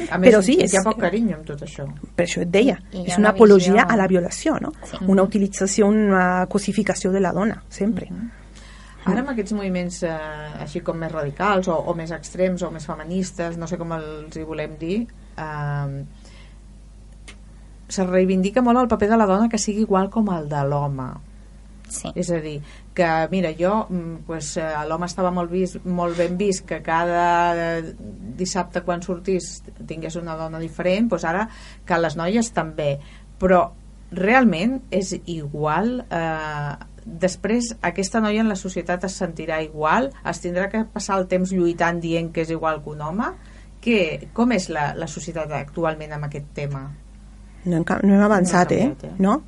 A 0.09 0.17
més, 0.17 0.33
Però 0.33 0.41
sí, 0.41 0.57
és, 0.59 0.73
hi 0.73 0.77
ha 0.77 0.83
poc 0.83 0.97
carinyo 0.99 1.35
amb 1.35 1.45
tot 1.45 1.61
això. 1.61 1.85
per 2.15 2.25
això 2.25 2.41
et 2.41 2.49
deia, 2.49 2.79
I 2.93 3.01
és 3.01 3.07
una 3.09 3.17
una 3.17 3.29
apologia 3.29 3.73
visió- 3.73 3.85
a 3.93 3.95
la 3.97 4.07
violació, 4.07 4.57
no? 4.59 4.71
Sí. 4.83 4.97
Una 5.07 5.21
utilització, 5.23 5.87
una 5.87 6.45
cosificació 6.47 7.11
de 7.11 7.19
la 7.19 7.31
dona, 7.31 7.63
sempre. 7.69 8.07
Ara 9.05 9.19
amb 9.21 9.29
aquests 9.29 9.53
moviments 9.53 10.03
eh, 10.03 10.09
així 10.59 10.81
com 10.81 10.97
més 10.97 11.11
radicals 11.11 11.67
o, 11.67 11.73
o 11.73 11.93
més 11.95 12.11
extrems 12.11 12.61
o 12.63 12.69
més 12.71 12.85
feministes, 12.85 13.55
no 13.57 13.65
sé 13.67 13.77
com 13.77 13.91
els 13.93 14.35
hi 14.35 14.43
volem 14.43 14.71
dir, 14.79 15.07
eh, 15.37 16.03
se 17.89 18.05
reivindica 18.05 18.61
molt 18.65 18.83
el 18.83 18.87
paper 18.91 19.09
de 19.09 19.17
la 19.17 19.27
dona 19.29 19.49
que 19.49 19.59
sigui 19.61 19.83
igual 19.87 20.09
com 20.13 20.29
el 20.35 20.47
de 20.49 20.61
l'home. 20.67 21.09
Sí. 21.89 22.11
És 22.13 22.29
a 22.29 22.37
dir, 22.37 22.59
que 22.93 23.07
mira, 23.31 23.49
jo 23.57 23.87
mm, 23.89 24.21
pues, 24.27 24.51
eh, 24.61 24.67
l'home 24.87 25.07
estava 25.09 25.31
molt, 25.33 25.49
vist, 25.49 25.79
molt 25.85 26.17
ben 26.19 26.37
vist 26.37 26.67
que 26.69 26.83
cada 26.85 27.23
eh, 27.57 27.95
dissabte 28.37 28.83
quan 28.85 29.01
sortís 29.01 29.63
tingués 29.89 30.19
una 30.21 30.37
dona 30.37 30.61
diferent, 30.61 31.09
doncs 31.09 31.25
ara 31.25 31.47
que 31.85 31.97
les 31.97 32.17
noies 32.19 32.53
també. 32.53 32.91
Però 33.41 33.63
realment 34.11 34.79
és 34.93 35.15
igual 35.25 35.99
eh, 36.05 36.73
després 37.05 37.73
aquesta 37.81 38.21
noia 38.21 38.43
en 38.43 38.49
la 38.49 38.57
societat 38.59 39.05
es 39.05 39.17
sentirà 39.21 39.61
igual 39.65 40.09
es 40.29 40.41
tindrà 40.43 40.69
que 40.69 40.83
passar 40.93 41.19
el 41.19 41.27
temps 41.29 41.53
lluitant 41.53 42.01
dient 42.01 42.31
que 42.33 42.41
és 42.45 42.53
igual 42.53 42.83
que 42.83 42.93
un 42.93 43.01
home 43.05 43.29
que, 43.81 44.29
com 44.35 44.51
és 44.51 44.67
la, 44.73 44.91
la 44.97 45.07
societat 45.07 45.53
actualment 45.55 46.11
amb 46.13 46.27
aquest 46.27 46.49
tema? 46.57 46.83
No 47.65 47.77
hem, 47.77 47.85
no 48.03 48.13
hem 48.15 48.21
avançat, 48.23 48.71
No 48.71 48.77
hem 48.77 48.91
eh? 48.91 48.93
canviat, 48.95 49.03
eh? 49.11 49.21
No? 49.23 49.41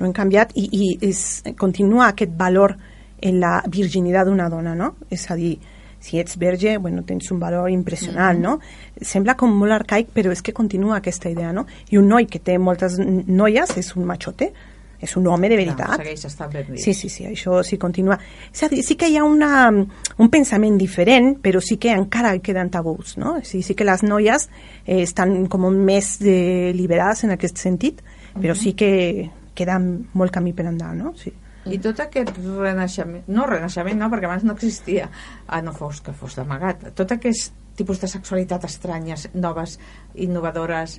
No 0.00 0.06
hem 0.06 0.12
canviat 0.12 0.52
i, 0.56 0.68
i 0.72 0.98
és, 1.08 1.42
continua 1.58 2.06
aquest 2.08 2.32
valor 2.36 2.76
en 3.20 3.40
la 3.40 3.62
virginitat 3.68 4.26
d'una 4.26 4.48
dona, 4.48 4.74
no? 4.74 4.94
És 5.10 5.30
a 5.30 5.36
dir, 5.36 5.58
si 6.00 6.18
ets 6.18 6.38
verge, 6.40 6.78
bueno, 6.78 7.02
tens 7.04 7.30
un 7.30 7.38
valor 7.38 7.68
impressionant, 7.70 8.38
Mhm. 8.38 8.42
no? 8.42 8.58
Sembla 9.02 9.34
com 9.36 9.52
molt 9.52 9.72
arcaic, 9.72 10.08
però 10.14 10.32
és 10.32 10.40
que 10.40 10.54
continua 10.54 10.96
aquesta 10.96 11.28
idea, 11.28 11.52
no? 11.52 11.66
I 11.90 11.98
un 11.98 12.08
noi 12.08 12.24
que 12.26 12.38
té 12.38 12.56
moltes 12.58 12.98
noies 12.98 13.76
és 13.76 13.94
un 13.96 14.04
machote, 14.06 14.52
és 15.00 15.16
un 15.16 15.26
home 15.26 15.48
de 15.48 15.56
veritat. 15.56 15.96
segueix 15.96 16.24
estant 16.28 16.52
ben 16.52 16.66
vist. 16.68 16.84
Sí, 16.84 16.94
sí, 16.94 17.08
sí, 17.08 17.26
això 17.26 17.62
sí 17.66 17.78
continua. 17.80 18.18
És 18.52 18.62
a 18.66 18.68
dir, 18.68 18.82
sí 18.84 18.96
que 19.00 19.08
hi 19.08 19.16
ha 19.16 19.24
una, 19.24 19.70
un 19.70 20.30
pensament 20.30 20.76
diferent, 20.78 21.34
però 21.42 21.62
sí 21.64 21.78
que 21.80 21.94
encara 21.96 22.36
queden 22.38 22.70
tabús, 22.70 23.16
no? 23.18 23.38
Sí, 23.42 23.62
sí 23.62 23.74
que 23.74 23.88
les 23.88 24.04
noies 24.04 24.48
eh, 24.84 25.02
estan 25.02 25.46
com 25.48 25.68
més 25.70 26.18
eh, 26.20 26.72
liberades 26.76 27.24
en 27.24 27.36
aquest 27.36 27.58
sentit, 27.58 28.02
però 28.36 28.54
sí 28.54 28.74
que 28.78 29.30
queda 29.56 29.78
molt 29.80 30.32
camí 30.32 30.52
per 30.56 30.68
endavant, 30.68 31.00
no? 31.00 31.14
Sí. 31.18 31.32
I 31.70 31.76
tot 31.82 31.98
aquest 32.00 32.38
renaixement, 32.40 33.26
no 33.28 33.44
renaixement 33.48 33.98
no, 34.00 34.08
perquè 34.12 34.28
abans 34.28 34.46
no 34.48 34.54
existia, 34.56 35.10
ah, 35.46 35.60
no 35.60 35.74
fos 35.76 36.00
que 36.04 36.14
fos 36.16 36.38
d'amagat, 36.38 36.90
tot 36.96 37.12
aquest 37.12 37.52
tipus 37.76 38.00
de 38.00 38.08
sexualitat 38.08 38.64
estranyes, 38.68 39.28
noves, 39.34 39.76
innovadores, 40.24 40.98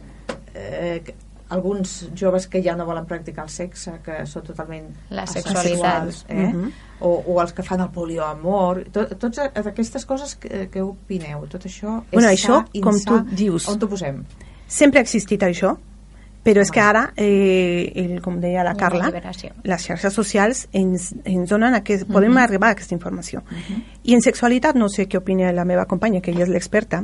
eh, 0.54 1.02
alguns 1.52 2.08
joves 2.16 2.48
que 2.48 2.62
ja 2.64 2.76
no 2.80 2.86
volen 2.88 3.06
practicar 3.06 3.44
el 3.46 3.52
sexe, 3.52 3.98
que 4.06 4.22
són 4.26 4.44
totalment 4.48 4.88
La 5.12 5.24
asexuals, 5.28 6.24
sexualitat. 6.24 6.26
eh? 6.30 6.48
Mhm. 6.54 6.72
o, 7.02 7.12
o 7.34 7.38
els 7.42 7.54
que 7.54 7.64
fan 7.64 7.82
el 7.82 7.90
polioamor, 7.90 8.84
tot, 8.94 9.16
tots 9.20 9.40
aquestes 9.40 10.06
coses, 10.06 10.36
que, 10.36 10.68
què 10.72 10.82
opineu? 10.86 11.48
Tot 11.50 11.66
això 11.66 12.00
és 12.04 12.12
Bueno, 12.18 12.28
sa, 12.28 12.34
això, 12.34 12.60
com 12.82 12.96
insà? 12.96 13.10
tu 13.26 13.36
dius. 13.36 13.68
On 13.70 13.80
t'ho 13.80 13.88
posem? 13.90 14.24
Sempre 14.68 15.00
ha 15.00 15.04
existit 15.04 15.42
això, 15.44 15.76
però 16.44 16.62
és 16.64 16.72
que 16.74 16.80
ara, 16.82 17.12
eh, 17.18 17.92
el, 17.96 18.22
com 18.22 18.40
deia 18.42 18.64
la 18.64 18.74
Carla, 18.76 19.12
les 19.64 19.84
xarxes 19.86 20.14
socials 20.14 20.68
ens, 20.74 21.12
ens 21.26 21.50
donen 21.50 21.76
aquest, 21.78 22.08
podem 22.10 22.38
arribar 22.42 22.70
a 22.70 22.78
aquesta 22.78 22.96
informació. 22.96 23.44
I 24.04 24.16
en 24.16 24.22
sexualitat, 24.26 24.76
no 24.76 24.88
sé 24.90 25.08
què 25.10 25.18
opina 25.20 25.52
la 25.54 25.66
meva 25.66 25.86
companya, 25.86 26.22
que 26.22 26.32
ella 26.32 26.44
és 26.48 26.50
l'experta, 26.50 27.04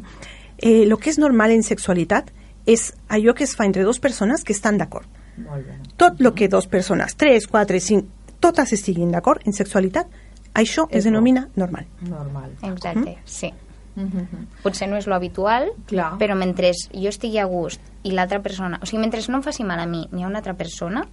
eh, 0.57 0.83
el 0.87 0.97
que 0.97 1.09
és 1.11 1.19
normal 1.19 1.51
en 1.51 1.61
sexualitat 1.63 2.31
és 2.67 2.91
allò 3.09 3.33
que 3.33 3.45
es 3.47 3.55
fa 3.55 3.65
entre 3.65 3.83
dues 3.87 3.99
persones 4.03 4.43
que 4.43 4.53
estan 4.53 4.77
d'acord. 4.77 5.07
Molt 5.37 5.65
bé. 5.65 5.77
Tot 5.97 6.19
el 6.21 6.33
que 6.35 6.49
dues 6.51 6.67
persones, 6.67 7.15
tres, 7.15 7.47
quatre, 7.47 7.79
cinc, 7.79 8.05
totes 8.39 8.73
estiguin 8.75 9.11
d'acord 9.11 9.41
en 9.47 9.53
sexualitat, 9.53 10.07
això 10.53 10.87
es 10.91 11.05
denomina 11.05 11.47
normal. 11.55 11.85
Normal. 12.01 12.51
Exacte, 12.63 13.17
sí. 13.25 13.53
Mhm. 13.95 14.47
Potser 14.61 14.87
no 14.89 14.97
és 14.97 15.07
lo 15.07 15.15
habitual, 15.15 15.71
Clar. 15.87 16.17
però 16.19 16.35
mentre 16.37 16.69
jo 16.93 17.09
estigui 17.09 17.39
a 17.39 17.45
gust 17.49 17.81
i 18.03 18.11
l'altra 18.11 18.41
persona... 18.43 18.77
O 18.81 18.85
sigui, 18.85 18.99
mentre 19.01 19.21
no 19.29 19.37
em 19.39 19.43
faci 19.43 19.63
mal 19.63 19.79
a 19.79 19.87
mi 19.87 20.03
ni 20.11 20.23
a 20.23 20.27
una 20.27 20.37
altra 20.37 20.53
persona, 20.53 21.07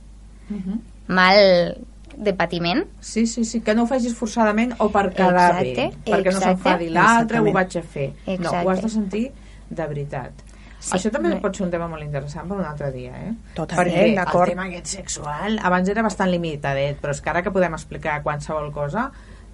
Mhm. 0.50 0.80
mal 1.08 1.78
de 2.16 2.32
patiment, 2.34 2.84
Sí, 3.00 3.26
sí, 3.26 3.44
sí, 3.44 3.60
que 3.60 3.74
no 3.74 3.82
ho 3.84 3.86
facis 3.86 4.14
forçadament 4.14 4.74
o 4.78 4.90
per 4.90 5.08
quedar 5.14 5.62
Exacte, 5.62 5.74
bé, 6.04 6.12
perquè 6.12 6.30
no 6.32 6.38
exacte. 6.38 6.44
s'enfadi 6.44 6.88
l'altre, 6.90 7.40
ho 7.40 7.52
vaig 7.52 7.76
a 7.78 7.82
fer. 7.82 8.12
No, 8.26 8.32
Exacte. 8.34 8.66
ho 8.66 8.70
has 8.70 8.82
de 8.82 8.88
sentir 8.88 9.32
de 9.70 9.86
veritat. 9.86 10.32
Sí, 10.84 10.92
Això 10.98 11.10
també 11.10 11.30
no- 11.30 11.40
pot 11.40 11.56
ser 11.56 11.64
un 11.64 11.70
tema 11.72 11.86
molt 11.88 12.04
interessant 12.04 12.46
per 12.50 12.58
un 12.58 12.64
altre 12.68 12.90
dia, 12.92 13.12
eh? 13.16 13.30
Totalment, 13.56 13.88
Perquè 13.88 14.40
el 14.42 14.50
tema 14.50 14.66
aquest 14.68 14.86
sexual 14.98 15.58
abans 15.64 15.88
era 15.88 16.02
bastant 16.04 16.28
limitadet, 16.30 16.98
però 17.00 17.14
és 17.16 17.22
que 17.24 17.30
ara 17.32 17.42
que 17.42 17.50
podem 17.54 17.72
explicar 17.72 18.18
qualsevol 18.22 18.70
cosa 18.70 19.06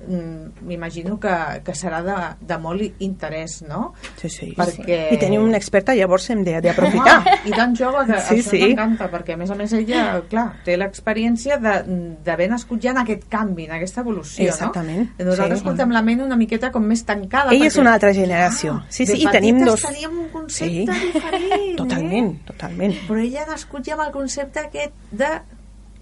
m'imagino 0.09 1.19
que, 1.21 1.33
que 1.65 1.75
serà 1.77 2.01
de, 2.05 2.15
de 2.47 2.57
molt 2.59 3.01
interès, 3.05 3.61
no? 3.69 3.93
Sí, 4.21 4.29
sí. 4.33 4.49
Perquè... 4.57 5.01
I 5.15 5.19
tenim 5.21 5.43
una 5.45 5.59
experta, 5.61 5.95
llavors 5.95 6.29
hem 6.33 6.43
de- 6.47 6.61
d'aprofitar. 6.65 7.19
Home, 7.21 7.37
I 7.47 7.53
tan 7.57 7.75
jove 7.77 8.05
que 8.09 8.21
Sí, 8.29 8.39
això 8.41 8.51
sí. 8.51 8.61
m'encanta, 8.65 9.11
perquè 9.13 9.35
a 9.35 9.41
més 9.41 9.51
a 9.51 9.57
més 9.59 9.73
ella, 9.77 10.05
clar, 10.31 10.47
té 10.65 10.77
l'experiència 10.81 11.59
de- 11.63 11.83
d'haver 12.25 12.49
nascut 12.51 12.81
ja 12.83 12.91
en 12.95 13.03
aquest 13.05 13.27
canvi, 13.33 13.67
en 13.69 13.77
aquesta 13.79 14.01
evolució, 14.05 14.49
Exactament, 14.49 15.11
no? 15.19 15.27
Nosaltres 15.31 15.61
sí. 15.61 15.65
portem 15.69 15.91
la 15.95 16.03
ment 16.03 16.23
una 16.25 16.37
miqueta 16.41 16.71
com 16.73 16.85
més 16.87 17.05
tancada. 17.05 17.53
Ella 17.53 17.67
és 17.69 17.75
perquè, 17.77 17.81
una 17.85 17.95
altra 17.95 18.13
generació. 18.15 18.79
clar, 18.81 18.87
Sí, 18.93 19.07
sí, 19.07 19.21
i 19.23 19.27
tenim 19.31 19.63
dos- 19.65 19.83
teníem 19.83 20.19
un 20.19 20.29
concepte 20.29 20.93
diferent, 21.07 21.77
totalment, 21.83 22.31
eh? 22.35 22.45
totalment. 22.47 22.95
Però 23.09 23.21
ella 23.21 23.45
ha 23.45 23.51
nascut 23.53 23.85
ja 23.87 23.95
amb 23.99 24.07
el 24.09 24.13
concepte 24.15 24.61
aquest 24.61 24.93
de 25.11 25.31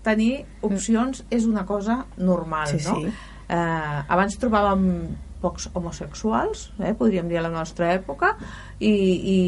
tenir 0.03 0.45
opcions 0.63 1.25
és 1.31 1.45
una 1.45 1.65
cosa 1.67 2.07
normal, 2.17 2.69
Sí, 2.69 2.79
no? 2.87 3.01
sí. 3.01 3.13
Eh, 3.49 3.99
abans 4.13 4.37
trobàvem 4.41 4.85
pocs 5.41 5.69
homosexuals, 5.75 6.73
eh, 6.83 6.95
podríem 6.99 7.29
dir 7.29 7.39
a 7.39 7.45
la 7.45 7.53
nostra 7.53 7.93
època, 7.95 8.35
i, 8.81 8.91
i 8.91 9.39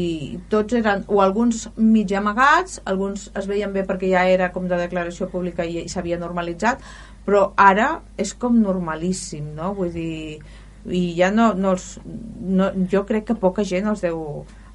tots 0.49 0.73
eren, 0.79 1.03
o 1.11 1.21
alguns 1.21 1.67
mig 1.75 2.13
amagats, 2.15 2.79
alguns 2.85 3.29
es 3.35 3.47
veien 3.49 3.73
bé 3.75 3.83
perquè 3.87 4.11
ja 4.13 4.23
era 4.27 4.51
com 4.55 4.69
de 4.71 4.79
declaració 4.79 5.27
pública 5.31 5.67
i, 5.67 5.81
i 5.83 5.91
s'havia 5.91 6.19
normalitzat, 6.21 6.83
però 7.25 7.51
ara 7.59 7.91
és 8.17 8.33
com 8.33 8.55
normalíssim, 8.61 9.51
no? 9.57 9.73
Vull 9.77 9.91
dir, 9.93 10.39
i 10.89 11.03
ja 11.17 11.29
no, 11.33 11.51
no, 11.53 11.75
els, 11.75 11.99
no 12.05 12.71
jo 12.89 13.03
crec 13.05 13.27
que 13.29 13.37
poca 13.37 13.65
gent 13.67 13.91
els 13.91 14.01
deu, 14.05 14.21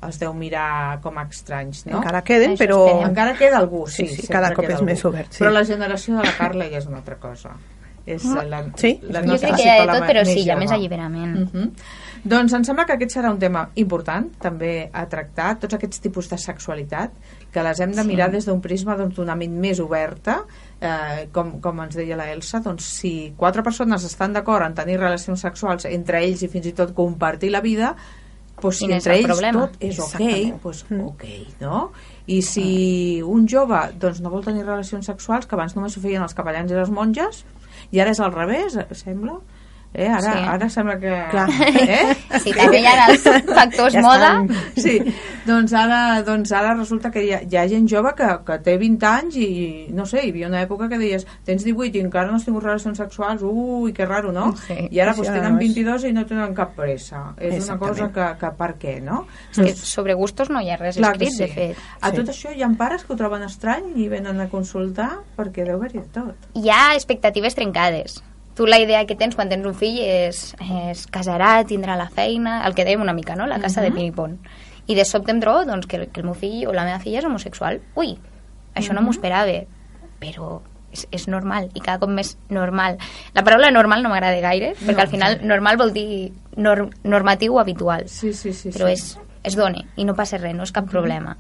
els 0.06 0.20
deu 0.20 0.36
mirar 0.36 1.00
com 1.02 1.16
a 1.18 1.24
estranys, 1.26 1.86
no? 1.88 2.02
Encara 2.02 2.22
queden, 2.26 2.58
però... 2.60 2.82
Encara 3.08 3.34
queda 3.40 3.58
algú, 3.58 3.86
sí. 3.88 4.06
Sí, 4.06 4.22
sí, 4.22 4.28
cada 4.30 4.52
cop 4.54 4.68
és 4.68 4.76
algú. 4.76 4.90
més 4.92 5.08
obert, 5.08 5.32
sí. 5.32 5.42
Però 5.42 5.54
la 5.54 5.64
generació 5.66 6.20
de 6.20 6.28
la 6.28 6.36
Carla 6.36 6.68
ja 6.70 6.84
és 6.84 6.86
una 6.92 7.00
altra 7.00 7.18
cosa. 7.22 7.56
És 8.06 8.24
la, 8.24 8.64
Sí. 8.76 9.00
la 9.02 9.20
jo 9.20 9.26
nostra 9.32 9.48
crec 9.50 9.56
que 9.58 9.64
hi 9.64 9.68
ha 9.68 9.80
de 9.86 9.98
tot, 9.98 10.08
però 10.08 10.24
sí, 10.24 10.40
hi 10.44 10.50
ha 10.50 10.56
més 10.56 10.70
alliberament. 10.70 11.36
Mhm. 11.52 11.72
Doncs 12.26 12.52
em 12.54 12.64
sembla 12.64 12.84
que 12.86 12.92
aquest 12.94 13.16
serà 13.16 13.30
un 13.32 13.38
tema 13.38 13.68
important 13.76 14.30
també 14.42 14.88
a 14.92 15.04
tractar, 15.06 15.58
tots 15.60 15.74
aquests 15.74 16.00
tipus 16.00 16.28
de 16.30 16.38
sexualitat 16.38 17.10
que 17.52 17.62
les 17.62 17.80
hem 17.80 17.92
de 17.92 18.02
Sí. 18.02 18.06
mirar 18.08 18.30
des 18.30 18.46
d'un 18.46 18.60
prisma 18.60 18.96
doncs, 18.96 19.14
d'una 19.16 19.34
ment 19.36 19.52
més 19.58 19.78
oberta 19.80 20.44
eh, 20.80 21.28
com, 21.32 21.60
com 21.60 21.80
ens 21.80 21.94
deia 21.96 22.16
la 22.16 22.30
Elsa 22.32 22.60
doncs 22.60 22.84
si 22.84 23.32
quatre 23.36 23.62
persones 23.62 24.04
estan 24.04 24.32
d'acord 24.32 24.64
en 24.66 24.74
tenir 24.74 24.98
relacions 24.98 25.40
sexuals 25.40 25.84
entre 25.86 26.22
ells 26.24 26.42
i 26.42 26.48
fins 26.48 26.66
i 26.66 26.72
tot 26.72 26.94
compartir 26.94 27.50
la 27.50 27.60
vida 27.60 27.94
doncs 28.60 28.76
si 28.78 28.86
és 28.86 28.92
entre 28.92 29.12
el 29.14 29.18
ells 29.20 29.26
problema? 29.28 29.60
tot 29.66 29.76
és 29.80 29.98
ok 29.98 30.20
Exactament. 30.20 30.62
doncs 30.62 30.84
ok, 31.06 31.24
no? 31.60 31.92
i 32.26 32.42
si 32.42 33.22
un 33.22 33.46
jove 33.46 33.92
doncs, 33.98 34.20
no 34.20 34.30
vol 34.30 34.44
tenir 34.44 34.64
relacions 34.64 35.06
sexuals 35.06 35.46
que 35.46 35.54
abans 35.54 35.76
només 35.76 35.96
ho 35.96 36.00
feien 36.00 36.22
els 36.22 36.34
capellans 36.34 36.70
i 36.70 36.74
les 36.74 36.90
monges 36.90 37.44
i 37.94 38.00
ara 38.02 38.14
és 38.14 38.20
al 38.22 38.34
revés, 38.34 38.78
sembla 38.98 39.38
Eh? 39.96 40.08
Ara, 40.12 40.32
Sí. 40.36 40.44
ara 40.52 40.68
sembla 40.68 40.98
que... 41.00 41.12
Clar. 41.30 41.48
Eh? 41.96 42.16
Sí, 42.44 42.52
també 42.52 42.82
hi 42.82 42.86
ha 42.86 43.06
els 43.08 43.22
factors 43.24 43.94
Ja 43.96 44.02
moda. 44.04 44.28
estan. 44.44 44.50
Sí, 44.76 44.96
doncs 45.46 45.72
ara, 45.72 46.00
doncs 46.26 46.52
ara 46.52 46.74
resulta 46.76 47.10
que 47.10 47.22
hi 47.24 47.30
ha, 47.32 47.40
hi 47.42 47.56
ha 47.56 47.64
gent 47.70 47.86
jove 47.88 48.12
que, 48.18 48.28
que 48.46 48.58
té 48.66 48.76
20 48.78 49.06
anys 49.08 49.38
i, 49.40 49.48
no 49.96 50.04
sé, 50.06 50.20
hi 50.26 50.30
havia 50.34 50.50
una 50.50 50.60
època 50.66 50.88
que 50.90 50.98
deies 51.00 51.24
tens 51.48 51.64
18 51.64 51.96
i 51.96 52.02
encara 52.04 52.28
no 52.30 52.36
has 52.36 52.44
tingut 52.44 52.64
relacions 52.66 52.98
sexuals, 53.00 53.42
ui, 53.46 53.92
que 53.96 54.04
raro, 54.06 54.32
no? 54.36 54.50
Sí. 54.66 54.76
I 54.90 55.00
ara 55.00 55.14
Sí, 55.16 55.24
ara 55.24 55.38
tenen 55.38 55.56
no 55.56 55.60
és- 55.60 55.74
22 55.74 56.04
i 56.04 56.12
no 56.12 56.26
tenen 56.28 56.54
cap 56.54 56.76
pressa. 56.76 57.24
És 57.40 57.64
una 57.70 57.78
cosa 57.78 58.10
que, 58.12 58.28
que 58.40 58.52
per 58.60 58.70
què, 58.78 58.98
no? 59.02 59.24
És 59.56 59.62
que 59.62 59.74
sobre 59.80 60.14
gustos 60.14 60.50
no 60.52 60.60
hi 60.60 60.70
ha 60.70 60.76
res 60.76 60.96
Clar 61.00 61.14
escrit, 61.16 61.38
de 61.40 61.48
fet. 61.48 61.76
A 62.00 62.10
Sí. 62.10 62.16
tot 62.20 62.28
això 62.34 62.52
hi 62.54 62.62
ha 62.62 62.68
pares 62.76 63.04
que 63.04 63.12
ho 63.14 63.16
troben 63.16 63.42
estrany 63.48 63.92
i 63.96 64.08
venen 64.12 64.40
a 64.40 64.48
consultar 64.52 65.10
perquè 65.38 65.64
deu 65.64 65.76
haver-hi 65.80 66.02
tot. 66.12 66.34
Hi 66.54 66.68
ha 66.70 66.94
expectatives 66.94 67.54
trencades. 67.56 68.20
Tu 68.56 68.66
la 68.66 68.78
idea 68.80 69.04
que 69.04 69.16
tens 69.20 69.36
quan 69.36 69.50
tens 69.52 69.66
un 69.68 69.74
fill 69.76 69.98
és, 70.00 70.54
és 70.64 71.02
casarà, 71.12 71.58
tindrà 71.68 71.96
la 72.00 72.08
feina, 72.08 72.62
el 72.64 72.76
que 72.76 72.86
dèiem 72.88 73.02
una 73.04 73.12
mica, 73.12 73.36
no? 73.36 73.46
La 73.46 73.60
casa 73.60 73.84
de 73.84 73.90
ping-pong. 73.92 74.38
I 74.86 74.94
de 74.96 75.04
sobte 75.04 75.34
em 75.34 75.42
trobo 75.42 75.66
doncs, 75.68 75.84
que, 75.90 76.06
que 76.08 76.22
el 76.22 76.28
meu 76.28 76.36
fill 76.38 76.64
o 76.70 76.72
la 76.72 76.86
meva 76.88 77.02
filla 77.02 77.20
és 77.20 77.28
homosexual. 77.28 77.82
Ui, 78.00 78.14
això 78.78 78.96
no 78.96 79.02
m'ho 79.04 79.12
esperava, 79.12 79.58
però 80.22 80.62
és, 80.96 81.04
és 81.12 81.26
normal 81.28 81.68
i 81.74 81.82
cada 81.82 82.00
cop 82.00 82.12
més 82.12 82.36
normal. 82.48 82.96
La 83.36 83.44
paraula 83.44 83.70
normal 83.74 84.04
no 84.04 84.12
m'agrada 84.12 84.40
gaire, 84.40 84.72
perquè 84.80 84.96
No, 84.96 85.04
al 85.04 85.12
final 85.12 85.38
normal 85.44 85.80
vol 85.80 85.92
dir 85.92 86.06
nor 86.56 86.86
normatiu 87.04 87.58
o 87.58 87.60
habitual. 87.60 88.08
Sí, 88.08 88.32
sí, 88.32 88.54
sí. 88.56 88.72
però 88.72 88.88
sí. 88.88 88.96
és, 88.96 89.36
és 89.52 89.58
doni 89.58 89.84
i 89.96 90.08
no 90.08 90.16
passa 90.16 90.40
res, 90.40 90.56
no 90.56 90.64
és 90.64 90.72
cap 90.72 90.88
problema. 90.90 91.36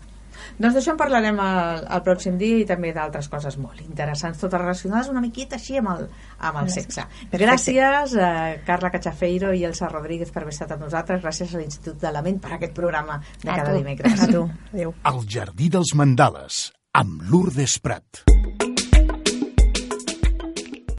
Doncs 0.56 0.76
d'això 0.78 0.94
en 0.94 1.00
parlarem 1.00 1.40
el, 1.42 1.82
el 1.96 2.02
pròxim 2.06 2.38
dia 2.40 2.60
i 2.62 2.66
també 2.68 2.92
d'altres 2.96 3.28
coses 3.32 3.58
molt 3.60 3.82
interessants, 3.84 4.40
totes 4.40 4.60
relacionades 4.62 5.10
una 5.12 5.20
miqueta 5.20 5.58
així 5.60 5.76
amb 5.80 5.92
el, 5.92 6.06
amb 6.38 6.62
el 6.62 6.70
sexe. 6.72 7.04
Perfecte. 7.04 7.42
Gràcies 7.44 8.16
a 8.16 8.30
Carla 8.66 8.90
Cachafeiro 8.94 9.52
i 9.52 9.66
Elsa 9.68 9.90
Rodríguez 9.92 10.32
per 10.32 10.44
haver 10.44 10.54
estat 10.54 10.72
amb 10.76 10.86
nosaltres, 10.86 11.20
gràcies 11.24 11.52
a 11.54 11.60
l'Institut 11.60 12.00
de 12.00 12.12
la 12.14 12.24
Ment 12.24 12.40
per 12.40 12.54
aquest 12.56 12.72
programa 12.76 13.20
de 13.42 13.50
A 13.50 13.58
cada 13.60 13.74
tu. 13.74 13.82
dimecres. 13.82 14.22
A 14.22 14.30
tu. 14.32 14.46
Adéu. 14.72 14.96
El 15.12 15.20
jardí 15.28 15.68
dels 15.72 15.92
mandales, 15.94 16.72
amb 16.96 17.28
Lourdes 17.28 17.78
Prat. 17.84 18.24